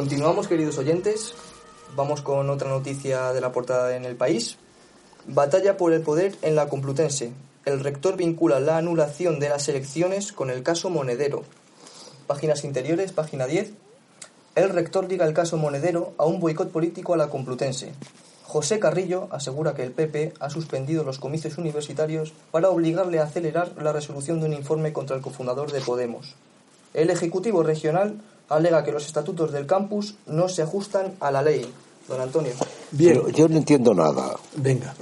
[0.00, 1.34] Continuamos, queridos oyentes.
[1.94, 4.56] Vamos con otra noticia de la portada en el país.
[5.26, 7.34] Batalla por el poder en la Complutense.
[7.66, 11.44] El rector vincula la anulación de las elecciones con el caso Monedero.
[12.26, 13.74] Páginas interiores, página 10.
[14.54, 17.92] El rector liga el caso Monedero a un boicot político a la Complutense.
[18.44, 23.74] José Carrillo asegura que el PP ha suspendido los comicios universitarios para obligarle a acelerar
[23.76, 26.36] la resolución de un informe contra el cofundador de Podemos.
[26.94, 31.64] El Ejecutivo Regional alega que los estatutos del campus no se ajustan a la ley.
[32.08, 32.52] Don Antonio.
[32.90, 34.94] Bien, Pero yo no entiendo nada, venga.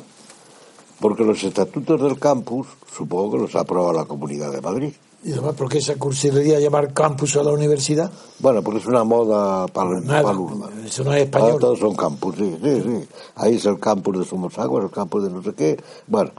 [1.01, 4.93] porque los estatutos del campus supongo que los ha aprobado la Comunidad de Madrid.
[5.25, 8.11] Y además, ¿por qué esa cursilería llamar campus a la universidad?
[8.39, 10.69] Bueno, porque es una moda para Nada, palurda.
[10.87, 11.49] eso no es español.
[11.53, 13.09] Ahora todos son campus, sí, sí, sí.
[13.35, 15.77] Ahí es el campus de Somosaguas, el campus de no sé qué.
[16.07, 16.31] Bueno,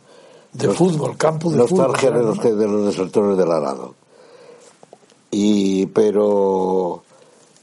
[0.53, 1.78] De Nos- fútbol, campo de fútbol.
[1.88, 2.28] nostalgia de claro.
[2.30, 3.95] los, que- de los desertores del arado.
[5.32, 7.04] Y, pero,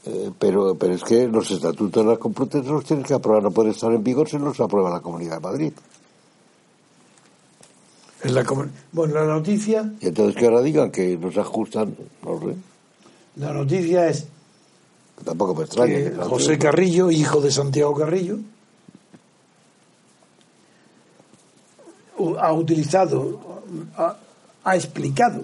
[0.05, 3.51] eh, pero, pero es que los estatutos de la Complutense los tienes que aprobar, no
[3.51, 5.73] pueden estar en vigor si no los aprueba la Comunidad de Madrid.
[8.23, 8.43] En la
[8.91, 12.55] bueno, la noticia, Y entonces que ahora digan que no se ajustan, no sé,
[13.35, 14.27] la noticia es
[15.23, 16.23] tampoco me extraña.
[16.25, 18.37] José Carrillo, hijo de Santiago Carrillo,
[22.39, 23.39] ha utilizado,
[23.95, 24.17] ha,
[24.63, 25.43] ha explicado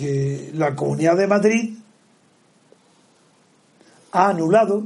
[0.00, 1.74] que la Comunidad de Madrid
[4.12, 4.82] ha anulado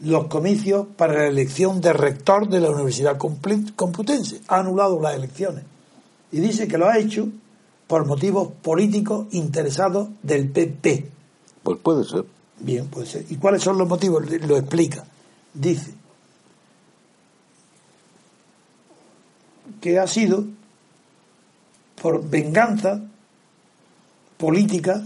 [0.00, 4.40] los comicios para la elección de rector de la Universidad Complu- Complutense.
[4.48, 5.64] Ha anulado las elecciones.
[6.30, 7.28] Y dice que lo ha hecho
[7.86, 11.08] por motivos políticos interesados del PP.
[11.62, 12.24] Pues puede ser.
[12.58, 13.24] Bien, puede ser.
[13.28, 14.24] ¿Y cuáles son los motivos?
[14.30, 15.04] Lo explica.
[15.52, 15.92] Dice
[19.80, 20.44] que ha sido
[22.00, 23.00] por venganza
[24.46, 25.00] política,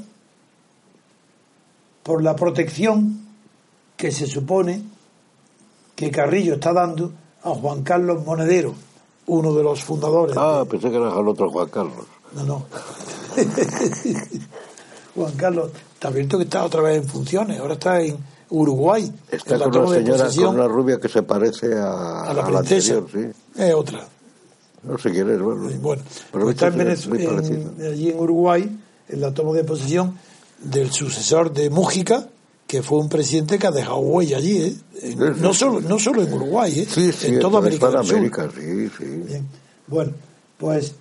[2.03, 3.21] por la protección
[3.95, 4.83] que se supone
[5.95, 7.13] que Carrillo está dando
[7.43, 8.73] a Juan Carlos Monedero,
[9.27, 10.35] uno de los fundadores.
[10.39, 12.07] Ah, pensé que era el otro Juan Carlos.
[12.35, 12.67] No, no.
[15.15, 18.17] Juan Carlos, te advierto que está otra vez en funciones, ahora está en
[18.51, 19.13] Uruguay.
[19.31, 22.43] Está en la con una señora, con una rubia que se parece a, a la
[22.47, 22.97] a la princesa.
[22.99, 23.63] anterior, sí.
[23.63, 24.01] Es otra.
[24.83, 25.69] No sé quién es, bueno.
[25.81, 27.57] Bueno, Pero pues está en esta es muy Venez- parecida.
[27.87, 28.79] en- allí en Uruguay,
[29.09, 30.19] la toma de posesión
[30.59, 32.29] del sucesor de Mújica,
[32.67, 34.77] que fue un presidente que ha dejado huella allí, ¿eh?
[35.39, 36.87] No, solo, no solo en Uruguay, ¿eh?
[36.89, 38.17] Sí, sí, en toda América del Sur.
[38.17, 39.05] América, sí, sí.
[39.05, 39.47] Bien.
[39.87, 40.13] Bueno,
[40.59, 40.95] pues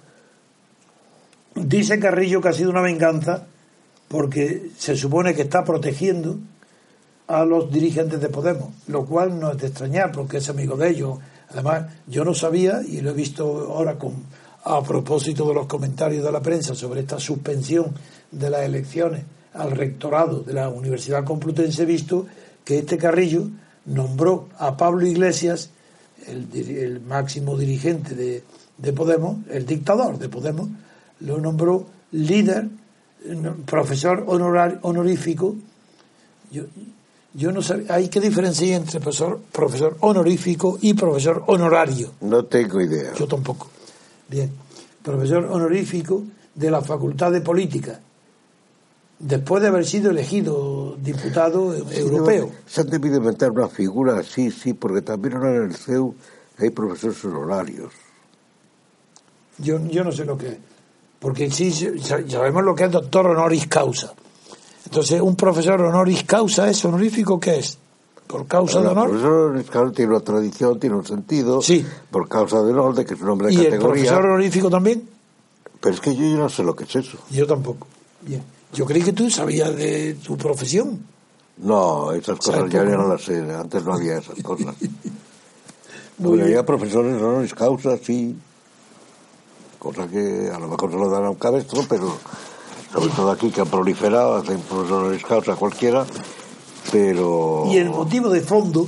[1.56, 3.48] dice Carrillo que ha sido una venganza
[4.08, 6.38] porque se supone que está protegiendo
[7.28, 10.90] a los dirigentes de Podemos, lo cual no es de extrañar porque es amigo de
[10.90, 11.18] ellos.
[11.50, 14.14] Además, yo no sabía y lo he visto ahora con
[14.66, 17.94] a propósito de los comentarios de la prensa sobre esta suspensión
[18.32, 22.26] de las elecciones al rectorado de la Universidad Complutense, visto
[22.64, 23.48] que este Carrillo
[23.86, 25.70] nombró a Pablo Iglesias
[26.28, 28.44] el, máximo dirigente de,
[28.78, 30.68] de Podemos, el dictador de Podemos,
[31.20, 32.68] lo nombró líder,
[33.66, 35.56] profesor honorar, honorífico.
[36.52, 36.64] Yo,
[37.36, 42.14] yo no sé, hay que diferenciar entre profesor, profesor honorífico y profesor honorario.
[42.22, 43.14] No tengo idea.
[43.14, 43.70] Yo tampoco.
[44.30, 44.52] Bien.
[45.04, 46.24] Profesor honorífico
[46.56, 48.00] de la Facultad de Política,
[49.20, 52.52] después de haber sido elegido diputado europeo.
[52.66, 56.16] Se han debido inventar una figura así, sí, porque también ahora en el CEU
[56.58, 57.94] hay profesores honorarios.
[59.58, 60.58] Yo, yo no sé lo que es.
[61.20, 64.14] Porque sí sa- sabemos lo que es doctor honoris causa.
[64.86, 67.78] Entonces, un profesor honoris causa es honorífico, ¿qué es?
[68.28, 69.10] ¿Por causa de El honor?
[69.10, 71.86] profesor honoris causa tiene una tradición, tiene un sentido, Sí.
[72.12, 74.04] por causa de honor, de que es un hombre de ¿Y el categoría.
[74.04, 75.08] profesor honorífico también?
[75.80, 77.18] Pero es que yo, yo no sé lo que es eso.
[77.30, 77.86] Yo tampoco.
[78.22, 78.44] Bien.
[78.74, 81.00] Yo creí que tú sabías de tu profesión.
[81.58, 84.76] No, esas cosas ¿Sabes ya no las sé, antes no había esas cosas.
[86.18, 86.44] Muy bien.
[86.48, 88.36] había profesores honoris causa, sí,
[89.80, 92.18] cosa que a lo mejor se lo dan a un cabestro, pero
[92.92, 96.06] sobre todo aquí que han proliferado, hacen profesor honoris causa cualquiera,
[96.92, 97.66] pero...
[97.68, 98.88] Y el motivo de fondo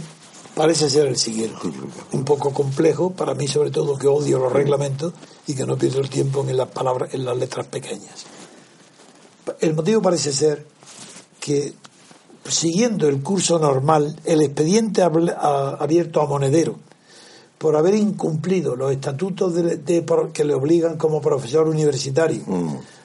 [0.56, 1.60] parece ser el siguiente.
[2.14, 5.14] Un poco complejo, para mí sobre todo que odio los reglamentos
[5.45, 8.26] y que no pierdo el tiempo en las palabras, en las letras pequeñas.
[9.60, 10.66] El motivo parece ser
[11.39, 11.74] que
[12.48, 16.76] siguiendo el curso normal, el expediente abierto a Monedero
[17.58, 22.43] por haber incumplido los estatutos de- que le obligan como profesor universitario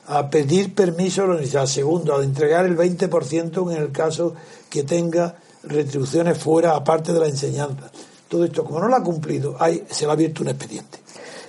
[0.07, 4.35] a pedir permiso a la universidad, segundo, a entregar el 20% en el caso
[4.73, 7.91] que tenga retribuciones fuera, aparte de la enseñanza.
[8.27, 10.99] Todo esto, como no lo ha cumplido, hay, se le ha abierto un expediente.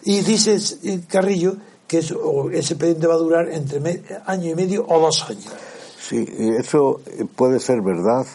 [0.03, 0.57] Y dice
[1.07, 1.55] Carrillo
[1.87, 5.47] que eso- ese expediente va a durar entre año y medio o dos años.
[5.97, 6.25] Sí,
[6.59, 8.25] eso eh, puede ser verdad,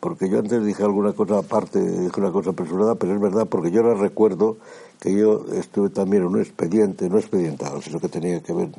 [0.00, 3.70] porque yo antes dije alguna cosa aparte, dije una cosa apresurada, pero es verdad porque
[3.70, 4.56] yo ahora recuerdo
[4.98, 8.70] que yo estuve también en un expediente, no expedientado, sino que tenía que ver,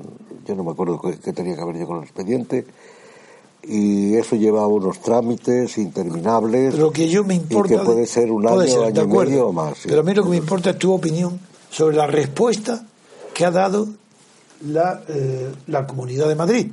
[0.47, 2.65] yo no me acuerdo qué tenía que ver yo con el expediente,
[3.63, 6.75] y eso llevaba unos trámites interminables.
[6.77, 7.73] Lo que yo me importa.
[7.73, 9.77] Y que puede ser un año, ser, año y medio o más.
[9.77, 9.87] sí.
[9.87, 11.39] Pero a mí lo que me importa es tu opinión
[11.69, 12.85] sobre la respuesta
[13.33, 13.87] que ha dado
[14.65, 16.67] la, eh, la Comunidad de Madrid.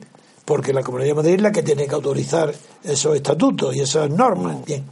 [0.44, 4.10] Porque la Comunidad de Madrid es la que tiene que autorizar esos estatutos y esas
[4.10, 4.64] normas.
[4.64, 4.84] Bien.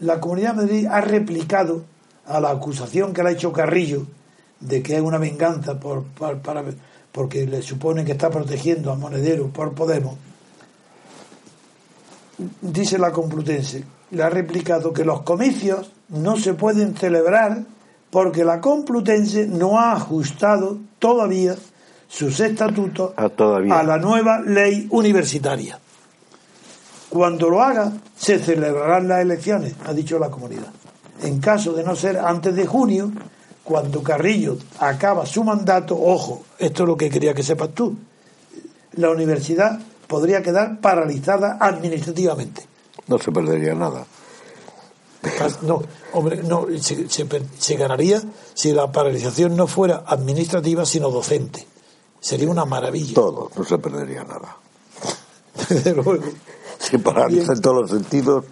[0.00, 1.84] La Comunidad de Madrid ha replicado
[2.26, 4.06] a la acusación que le ha hecho Carrillo
[4.60, 6.64] de que es una venganza por, por- para-
[7.10, 10.16] porque le supone que está protegiendo a Monedero por Podemos
[12.60, 17.62] dice la Complutense, le ha replicado que los comicios no se pueden celebrar
[18.10, 21.56] porque la Complutense no ha ajustado todavía
[22.08, 23.78] sus estatutos Ah, todavía.
[23.78, 25.78] a la nueva ley universitaria.
[27.08, 30.72] Cuando lo haga, se celebrarán las elecciones, ha dicho la comunidad.
[31.22, 33.10] En caso de no ser antes de junio,
[33.64, 37.96] cuando Carrillo acaba su mandato, ojo, esto es lo que quería que sepas tú,
[38.94, 39.78] la universidad
[40.12, 42.64] podría quedar paralizada administrativamente.
[43.08, 44.04] No se perdería nada.
[45.62, 45.82] No,
[46.12, 48.20] hombre, no, se, se per- se ganaría
[48.54, 51.66] si la paralización no fuera administrativa, sino docente.
[52.20, 53.14] Sería una maravilla.
[53.14, 54.56] Todo, no se perdería nada.
[55.68, 56.18] Desde luego.
[56.78, 58.44] Se paraliza en todos los sentidos,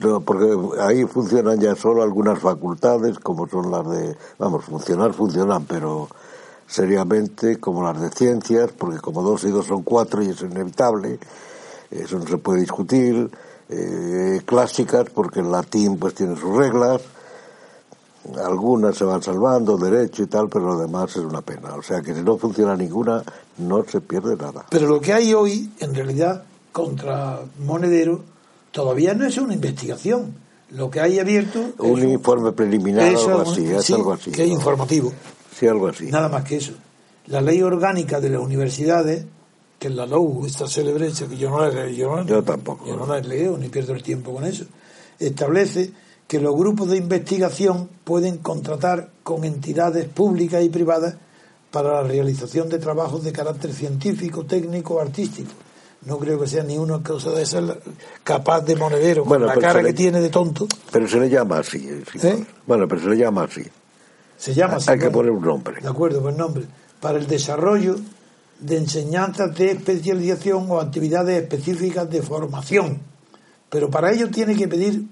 [0.00, 5.64] no, porque ahí funcionan ya solo algunas facultades, como son las de, vamos, funcionar funcionan,
[5.64, 6.08] pero
[6.66, 11.18] seriamente como las de ciencias, porque como dos y dos son cuatro y es inevitable,
[11.90, 13.30] eso no se puede discutir,
[13.68, 17.00] eh, clásicas, porque el latín pues tiene sus reglas,
[18.42, 21.74] algunas se van salvando, derecho y tal, pero lo demás es una pena.
[21.74, 23.22] O sea que si no funciona ninguna,
[23.58, 24.64] no se pierde nada.
[24.70, 28.22] Pero lo que hay hoy, en realidad, contra Monedero,
[28.72, 30.34] todavía no es una investigación.
[30.70, 34.32] Lo que hay abierto es Un informe preliminar, eso, algo así, es sí, algo así.
[34.32, 35.12] que es informativo.
[35.58, 36.06] Sí, algo así.
[36.06, 36.72] Nada más que eso.
[37.26, 39.24] La ley orgánica de las universidades,
[39.78, 42.86] que es la LOU, esta célebre, que yo no la leído, yo, no- Yo tampoco.
[42.86, 44.64] yo no la leído, ni pierdo el tiempo con eso,
[45.18, 45.92] establece
[46.26, 51.16] que los grupos de investigación pueden contratar con entidades públicas y privadas
[51.70, 55.50] para la realización de trabajos de carácter científico, técnico o artístico.
[56.06, 57.64] No creo que sea ni una cosa de esas
[58.22, 60.66] capaz de monedero, con la cara le- que tiene de tonto.
[60.92, 61.78] Pero se le llama así.
[61.78, 62.04] igual.
[62.22, 62.44] ¿Eh?
[62.66, 63.62] Bueno, pero se le llama así.
[64.36, 65.80] Se llama así, Hay que poner un nombre.
[65.80, 66.64] De acuerdo, buen nombre.
[67.00, 67.96] Para el desarrollo
[68.60, 72.98] de enseñanzas de especialización o actividades específicas de formación.
[73.68, 75.04] Pero para ello tiene que pedir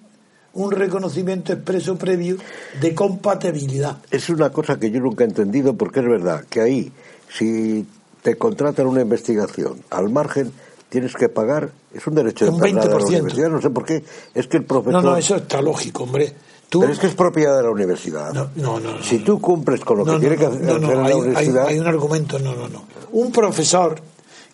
[0.55, 2.37] un reconocimiento expreso previo
[2.81, 3.99] de compatibilidad.
[4.11, 6.93] Es una cosa que yo nunca he entendido porque es verdad que ahí,
[7.29, 7.87] si
[8.23, 10.53] te contratan una investigación al margen,
[10.89, 13.09] tienes que pagar, es un derecho de Un entrada a la 20%.
[13.09, 14.05] universidad, no sé por qué,
[14.35, 15.03] es que el profesor...
[15.03, 16.33] No, no, eso está lógico, hombre.
[16.73, 18.33] Tú- Pero es que es propiedad de la universidad.
[18.33, 21.13] No, no, no, no, si tú cumples con lo que tiene que hacer la hay,
[21.13, 22.85] universidad, hay un argumento, no, no, no.
[23.13, 24.01] Un profesor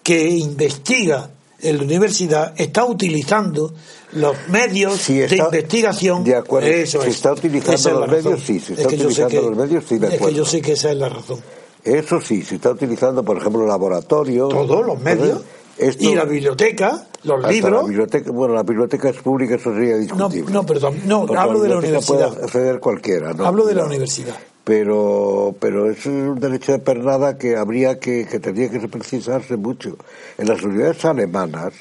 [0.02, 3.72] que investiga en la universidad está utilizando
[4.14, 6.24] los medios Si de investigación.
[6.24, 6.66] de acuerdo.
[6.68, 7.14] Eso Si es.
[7.14, 8.58] está utilizando es los medios, sí.
[8.58, 10.36] Si Es está que utilizando que- los medios, estoy de Es que acuerdo.
[10.38, 11.38] yo sé que esa es la razón.
[11.84, 14.48] eso sí, si está utilizando, por ejemplo, laboratorios.
[14.48, 15.40] Todos los medios.
[15.78, 17.82] Esto- y la biblioteca, los hasta libros.
[17.82, 20.52] La biblioteca, bueno, la biblioteca es pública, eso sería No, discutible.
[20.52, 20.96] no, perdón.
[21.06, 22.06] No, Porque hablo de la universidad.
[22.32, 23.44] Puede acceder cualquiera, ¿no?
[23.46, 23.86] Hablo de la No.
[23.88, 24.34] universidad.
[24.64, 29.56] Pero, pero eso es un derecho de pernada que habría que, que tendría que precisarse
[29.56, 29.96] mucho.
[30.36, 31.72] En las universidades alemanas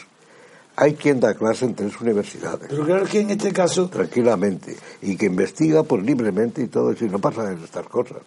[0.77, 2.67] hay quien da clase en tres universidades.
[2.69, 7.03] Pero claro que en este caso tranquilamente y que investiga pues libremente y todo eso
[7.03, 8.19] y no pasa en estas cosas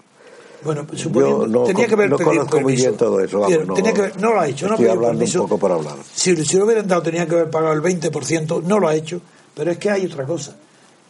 [0.62, 3.74] Bueno, suponiendo, no tenía que haber no pedido conozco muy bien todo eso, vamos, no-
[3.74, 5.42] tenía que haber- no lo ha hecho, no estoy hablando permiso.
[5.42, 8.62] un poco por hablar Si, si lo hubieran dado, tenía que haber pagado el 20%,
[8.62, 9.20] no lo ha hecho.
[9.54, 10.56] Pero es que hay otra cosa.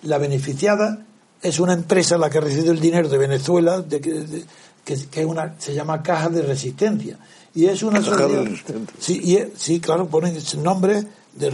[0.05, 1.05] La beneficiada
[1.43, 4.45] es una empresa la que ha recibido el dinero de Venezuela, de, que- de-
[4.85, 7.19] que, una, se llama Caja de Resistencia.
[7.55, 8.81] Y es una Caja de sociedad.
[8.99, 11.51] Sí, y sí, claro, ponen ese nombre de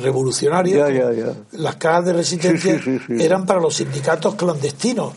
[1.16, 1.32] ya.
[1.58, 3.24] Las cajas de resistencia Sí, sí, sí, sí.
[3.24, 5.12] eran para los sindicatos clandestinos,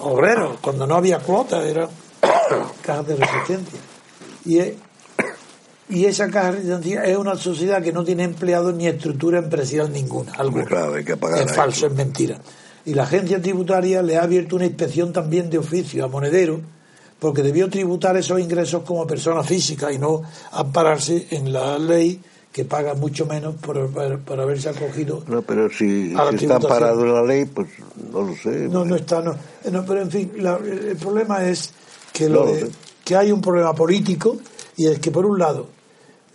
[0.00, 1.88] obreros, cuando no había cuota, eran
[2.82, 3.78] cajas de resistencia.
[4.44, 4.74] Y, es-
[5.88, 9.92] y esa caja de resistencia es una sociedad que no tiene empleados ni estructura empresarial
[9.92, 10.32] ninguna.
[10.32, 10.64] alguna.
[10.64, 12.38] claro, hay que pagar Es falso, es mentira.
[12.84, 16.60] Y la agencia tributaria le ha abierto una inspección también de oficio a Monedero,
[17.20, 22.20] porque debió tributar esos ingresos como persona física y no ampararse en la ley
[22.52, 26.36] que paga mucho menos por, por- por haberse acogido no pero si, A la si
[26.44, 26.68] está tributación.
[26.68, 27.68] parado en la ley pues
[28.12, 29.32] no lo sé no, no está, no.
[29.64, 31.72] Eh, no, pero en fin, la- el problema es
[32.12, 32.70] que, lo No de-
[33.04, 34.36] que hay un problema político
[34.76, 35.68] y es que, por un lado,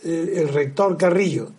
[0.03, 1.49] eh, el rector Carrillo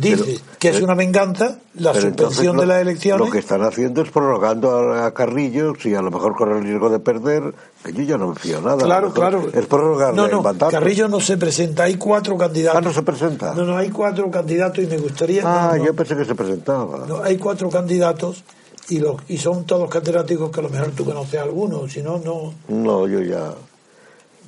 [0.00, 3.26] dice Pero- que es pero- una venganza la suspensión lo- de las elecciones.
[3.26, 6.64] Lo que están haciendo es prorrogando a, a Carrillo, si a lo mejor corre el
[6.64, 8.78] riesgo de perder, que yo ya no me fío nada.
[8.84, 9.46] Claro, claro.
[9.52, 10.58] Es prorrogarle No, no, el.
[10.70, 12.78] Carrillo no se presenta, hay cuatro candidatos.
[12.78, 13.54] Ah, no se presenta.
[13.54, 15.42] No, no, hay cuatro candidatos y me gustaría.
[15.44, 17.04] Ah, no, no, yo pensé que se presentaba.
[17.06, 18.42] no, hay cuatro candidatos
[18.88, 22.18] y, los, y son todos catedráticos que a lo mejor tú conoces algunos, si no,
[22.18, 22.54] no.
[22.68, 23.52] No, yo ya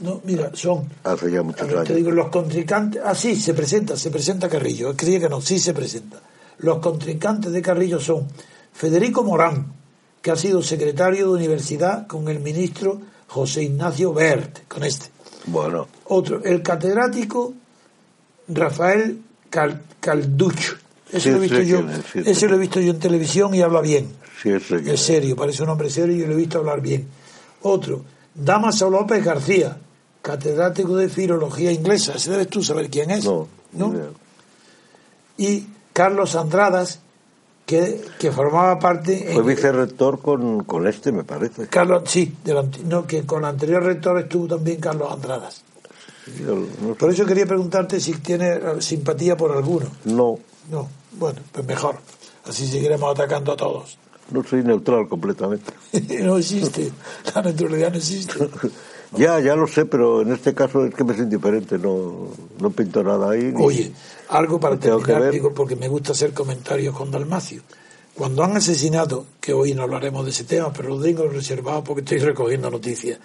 [0.01, 0.89] No, mira, son.
[1.05, 3.03] hace ya muchos ver, te digo, los contrincantes.
[3.05, 4.95] Ah, sí, se presenta, se presenta Carrillo.
[4.97, 6.21] Creía que no, sí se presenta.
[6.59, 8.29] Los contrincantes de Carrillo son
[8.73, 9.73] Federico Morán,
[10.23, 15.07] que ha sido secretario de universidad con el ministro José Ignacio Bert, con este.
[15.47, 17.55] Bueno, Otro, el catedrático
[18.49, 19.21] Rafael
[19.51, 20.75] Cal- Calducho.
[21.11, 21.81] Ese Sí, lo he visto yo.
[22.13, 22.47] sí, ese sí.
[22.49, 24.09] lo he visto yo en televisión y habla bien.
[24.45, 27.09] Es serio, parece un hombre serio y lo he visto hablar bien.
[27.63, 29.77] Otro, Damaso López García,
[30.29, 32.12] catedrático de filología inglesa.
[32.12, 33.24] Ese debes tú saber quién es.
[33.24, 33.49] No.
[35.39, 37.01] Y Carlos Andradas,
[37.64, 39.31] que, que formaba parte.
[39.33, 41.68] Fue vicerrector con, con este, me parece.
[41.68, 45.62] Carlos, sí, del no, que con el anterior rector estuvo también Carlos Andradas.
[46.99, 49.87] Por eso quería preguntarte si tiene eh, simpatía por alguno.
[50.05, 50.39] no,
[50.70, 51.97] No, bueno, pues mejor.
[52.45, 53.97] Así seguiremos atacando a todos.
[54.31, 55.72] no soy neutral completamente.
[56.22, 56.93] no existe.
[57.35, 58.35] La neutralidad no existe.
[59.17, 62.29] Ya, ya lo sé, pero en este caso es que me siento indiferente, no,
[62.61, 63.53] no pinto nada ahí.
[63.55, 63.93] ni- Oye,
[64.29, 65.33] algo para terminar, ver.
[65.33, 67.63] digo, porque me gusta hacer comentarios con Dalmacio.
[68.15, 72.01] Cuando han asesinado, que hoy no hablaremos de ese tema, pero lo tengo reservado porque
[72.01, 73.19] estoy recogiendo noticias.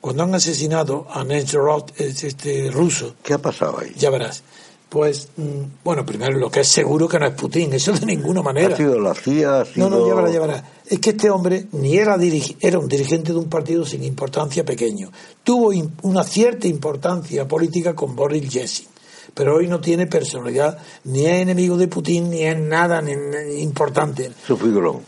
[0.00, 3.92] Cuando han asesinado a Nezhorod, es este ruso, ¿Qué ha pasado ahí?
[3.96, 4.42] ya verás.
[4.88, 8.40] Pues, mm, bueno, primero lo que es seguro que no es Putin, eso de ninguna
[8.42, 8.74] manera.
[8.74, 9.60] ¿Ha sido la CIA?
[9.60, 9.90] ¿Ha sido...
[9.90, 10.62] No, no, ya verás.
[10.86, 14.64] Es que este hombre ni era, dirigi- era un dirigente de un partido sin importancia
[14.64, 15.10] pequeño.
[15.42, 15.72] Tuvo
[16.02, 18.86] una cierta importancia política con Boris Yeltsin,
[19.34, 23.60] pero hoy no tiene personalidad, ni es enemigo de Putin, ni es nada ni- ni
[23.60, 24.30] importante.
[24.46, 25.00] Su figurón.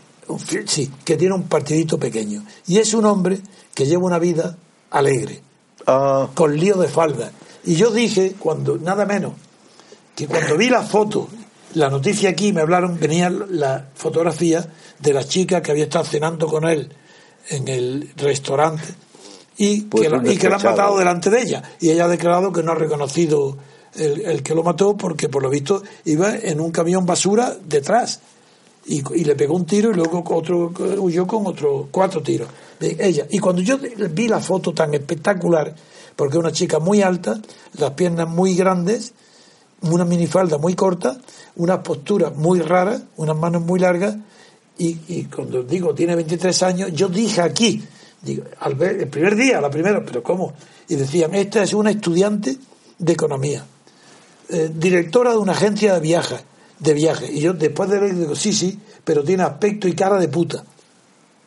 [0.67, 2.43] Sí, que tiene un partidito pequeño.
[2.67, 3.39] Y es un hombre
[3.73, 4.57] que lleva una vida
[4.91, 5.41] alegre,
[5.87, 7.31] Ah, con lío de falda.
[7.63, 9.31] Y yo dije, cuando nada menos,
[10.15, 11.27] que cuando vi la foto,
[11.75, 14.67] la noticia aquí, me hablaron, venía la fotografía
[14.99, 16.91] de la chica que había estado cenando con él
[17.49, 18.83] en el restaurante
[19.57, 21.63] y, Pues que, la, un y que la han matado delante de ella.
[21.79, 23.57] Y ella ha declarado que no ha reconocido
[23.95, 28.21] el, el que lo mató porque por lo visto iba en un camión basura detrás.
[28.85, 32.47] Y, y le pegó un tiro y luego otro huyó con otros cuatro tiros
[32.79, 33.27] de ella.
[33.29, 35.75] Y cuando yo vi la foto tan espectacular,
[36.15, 37.39] porque es una chica muy alta,
[37.73, 39.13] las piernas muy grandes,
[39.81, 41.17] una minifalda muy corta,
[41.55, 44.15] unas posturas muy raras, unas manos muy largas,
[44.77, 47.83] y, y cuando digo tiene 23 años, yo dije aquí,
[48.21, 50.53] digo, al ver, el primer día, la primera, pero ¿cómo?
[50.87, 52.57] Y decían, esta es una estudiante
[52.97, 53.65] de economía,
[54.49, 56.41] eh, directora de una agencia de viajes,
[56.79, 57.29] de viajes.
[57.29, 60.63] Y yo después de leer digo, sí, sí, pero tiene aspecto y cara de puta.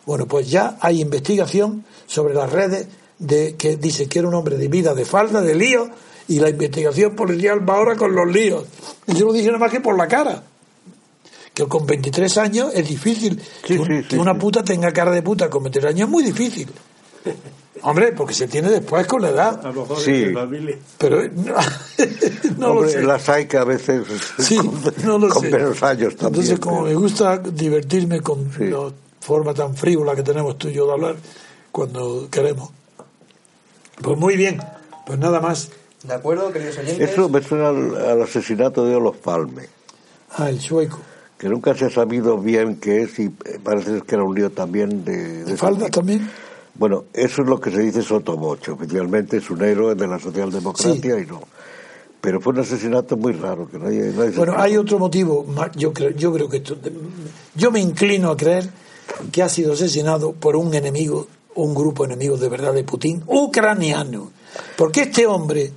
[0.06, 2.86] Bueno, pues ya hay investigación sobre las redes
[3.18, 5.88] de que dice que era un hombre de vida de falda, de lío,
[6.28, 8.64] y la investigación policial va ahora con los líos.
[9.06, 10.42] Y yo lo dije nada más que por la cara.
[11.54, 13.38] Que con 23 años es difícil.
[13.66, 16.06] Sí, que, un- sí, que sí, una puta tenga cara de puta con 23 años
[16.08, 16.68] es muy difícil.
[17.84, 19.66] Hombre, porque se tiene después con la edad.
[19.66, 20.12] A lo mejor Sí.
[20.12, 20.78] de familia.
[20.98, 21.54] Pero no,
[22.58, 23.02] no lo sé.
[23.02, 24.04] las hay que a veces
[24.38, 25.50] Sí, con, no lo con sé.
[25.50, 26.42] menos años también.
[26.44, 28.66] Entonces, como me gusta divertirme con Sí.
[28.68, 31.16] la forma tan frívola que tenemos tú y yo de hablar
[31.72, 32.70] cuando queremos.
[34.00, 34.60] Pues muy bien,
[35.06, 35.68] pues nada más.
[36.04, 37.10] ¿De acuerdo, queridos oyentes?
[37.10, 39.68] Eso me suena al, al asesinato de Olof Palme,
[40.36, 40.98] Ah, el sueco.
[41.38, 45.04] que nunca se ha sabido bien qué es y parece que era un lío también
[45.04, 45.44] de...
[45.44, 46.28] ¿De falda también?
[46.74, 48.72] Bueno, eso es lo que se dice Sotomocho.
[48.74, 51.42] Oficialmente es un héroe de la socialdemocracia y no.
[52.20, 54.10] Pero fue un asesinato muy raro, que nadie...
[54.16, 55.44] nadie se Bueno, hay otro motivo.
[55.76, 56.76] Yo creo, yo creo que esto.
[57.54, 58.70] Yo me inclino a creer
[59.30, 61.26] que ha sido asesinado por un enemigo,
[61.56, 64.30] un grupo enemigo de verdad de Putin, ucraniano.
[64.76, 65.72] Porque este hombre,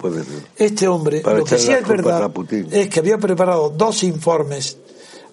[0.58, 2.32] este hombre, Para lo que sí es verdad
[2.72, 4.78] es que había preparado dos informes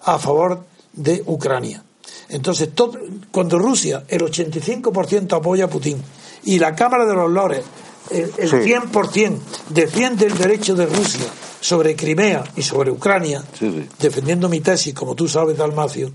[0.01, 0.63] a favor
[0.93, 1.83] de Ucrania.
[2.29, 2.97] Entonces, todo-
[3.31, 5.97] cuando Rusia, el 85% apoya a Putin
[6.45, 7.63] y la Cámara de los Lores,
[8.09, 8.55] el, el Sí.
[8.57, 9.39] 100%
[9.69, 11.25] defiende el derecho de Rusia
[11.59, 13.89] sobre Crimea y sobre Ucrania, Sí, sí.
[13.99, 16.11] defendiendo mi tesis, como tú sabes, Dalmacio,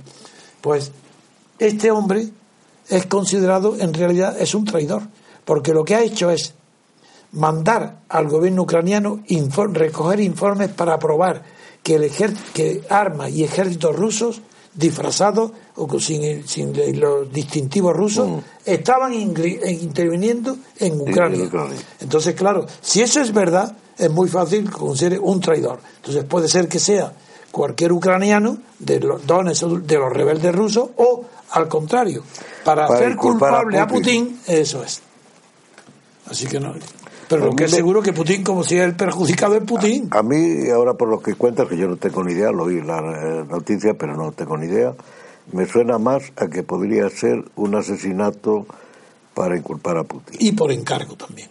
[0.61, 0.93] pues
[1.59, 2.29] este hombre
[2.89, 5.03] es considerado, en realidad, es un traidor,
[5.45, 6.55] porque lo que ha hecho es
[7.33, 9.21] mandar al gobierno ucraniano
[9.75, 11.43] recoger informes para aprobar
[11.83, 12.05] que el
[12.53, 14.41] que armas y ejércitos rusos
[14.75, 18.39] disfrazados o sin, sin los distintivos rusos Mm.
[18.65, 21.45] estaban eh, interviniendo en Ucrania.
[21.45, 21.79] Ucrania.
[22.01, 25.81] Entonces, claro, si eso es verdad, es muy fácil que considere un traidor.
[25.97, 27.13] Entonces puede ser que sea
[27.51, 32.23] cualquier ucraniano de los dones de los rebeldes rusos o al contrario,
[32.65, 33.87] para, Para hacer a culpable a.
[33.87, 34.41] Putin.
[34.47, 35.01] eso es.
[36.27, 36.75] Así que no.
[37.29, 40.09] Pero A lo que es seguro que Putin, como si es el perjudicado, es Putin.
[40.11, 42.81] A mí, ahora por lo que cuentas, que yo no tengo ni idea, lo oí
[42.81, 44.95] la eh, noticia, pero no tengo ni idea,
[45.53, 48.67] me suena más a que podría ser un asesinato
[49.35, 50.37] para inculpar a Putin.
[50.41, 51.49] Y por encargo también.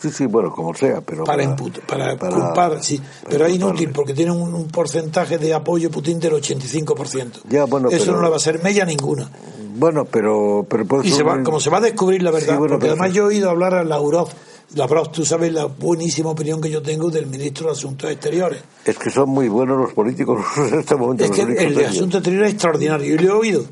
[0.00, 1.22] Sí, sí, bueno, como sea, pero...
[1.22, 1.54] Para,
[1.86, 3.00] para, culpar, sí.
[3.28, 7.42] Pero es inútil porque tiene un, un porcentaje de apoyo Putin del 85%.
[7.48, 9.30] Ya, bueno, Eso pero- no le va a ser mella ninguna.
[9.76, 10.66] Bueno, pero...
[10.68, 12.88] pero por Y se va, como se va a descubrir la verdad, Sí, bueno, porque
[12.88, 14.28] además yo he oído hablar a Lavrov.
[14.74, 18.62] Lavrov, tú sabes la buenísima opinión que yo tengo del ministro de Asuntos Exteriores.
[18.84, 21.24] Es que son muy buenos los políticos en este momento.
[21.24, 21.86] Es que el de.
[21.86, 23.14] Asuntos Exteriores es extraordinario.
[23.14, 23.64] Y lo he oído.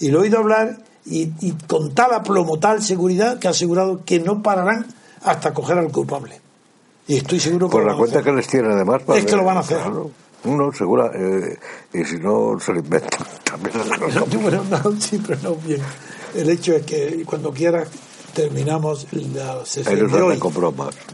[0.00, 4.02] Y lo he oído hablar y, y con tal aplomo, tal seguridad, que ha asegurado
[4.04, 4.86] que no pararán
[5.22, 6.40] hasta coger al culpable.
[7.06, 8.32] Y estoy seguro que Por lo la van a cuenta hacer.
[8.32, 9.02] que les tiene además.
[9.02, 9.78] para Es que lo van a hacer.
[9.78, 10.10] Claro.
[10.44, 11.10] No, segura.
[11.14, 11.56] eh,
[11.94, 13.26] y si no, se lo inventan.
[13.44, 15.80] También se lo Bueno, no, sí, pero no bien.
[16.34, 17.88] El hecho es que cuando quieras
[18.38, 20.40] terminamos la sesión de hoy.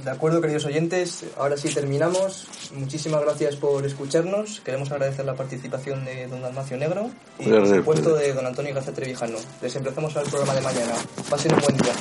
[0.05, 2.47] De acuerdo, queridos oyentes, ahora sí terminamos.
[2.75, 4.61] Muchísimas gracias por escucharnos.
[4.61, 8.17] Queremos agradecer la participación de don Dalmacio Negro y, por supuesto, Pedro.
[8.17, 9.39] de don Antonio García Trevijano.
[9.63, 10.95] Les empezamos al programa de mañana.
[11.31, 11.93] Pasen un buen día.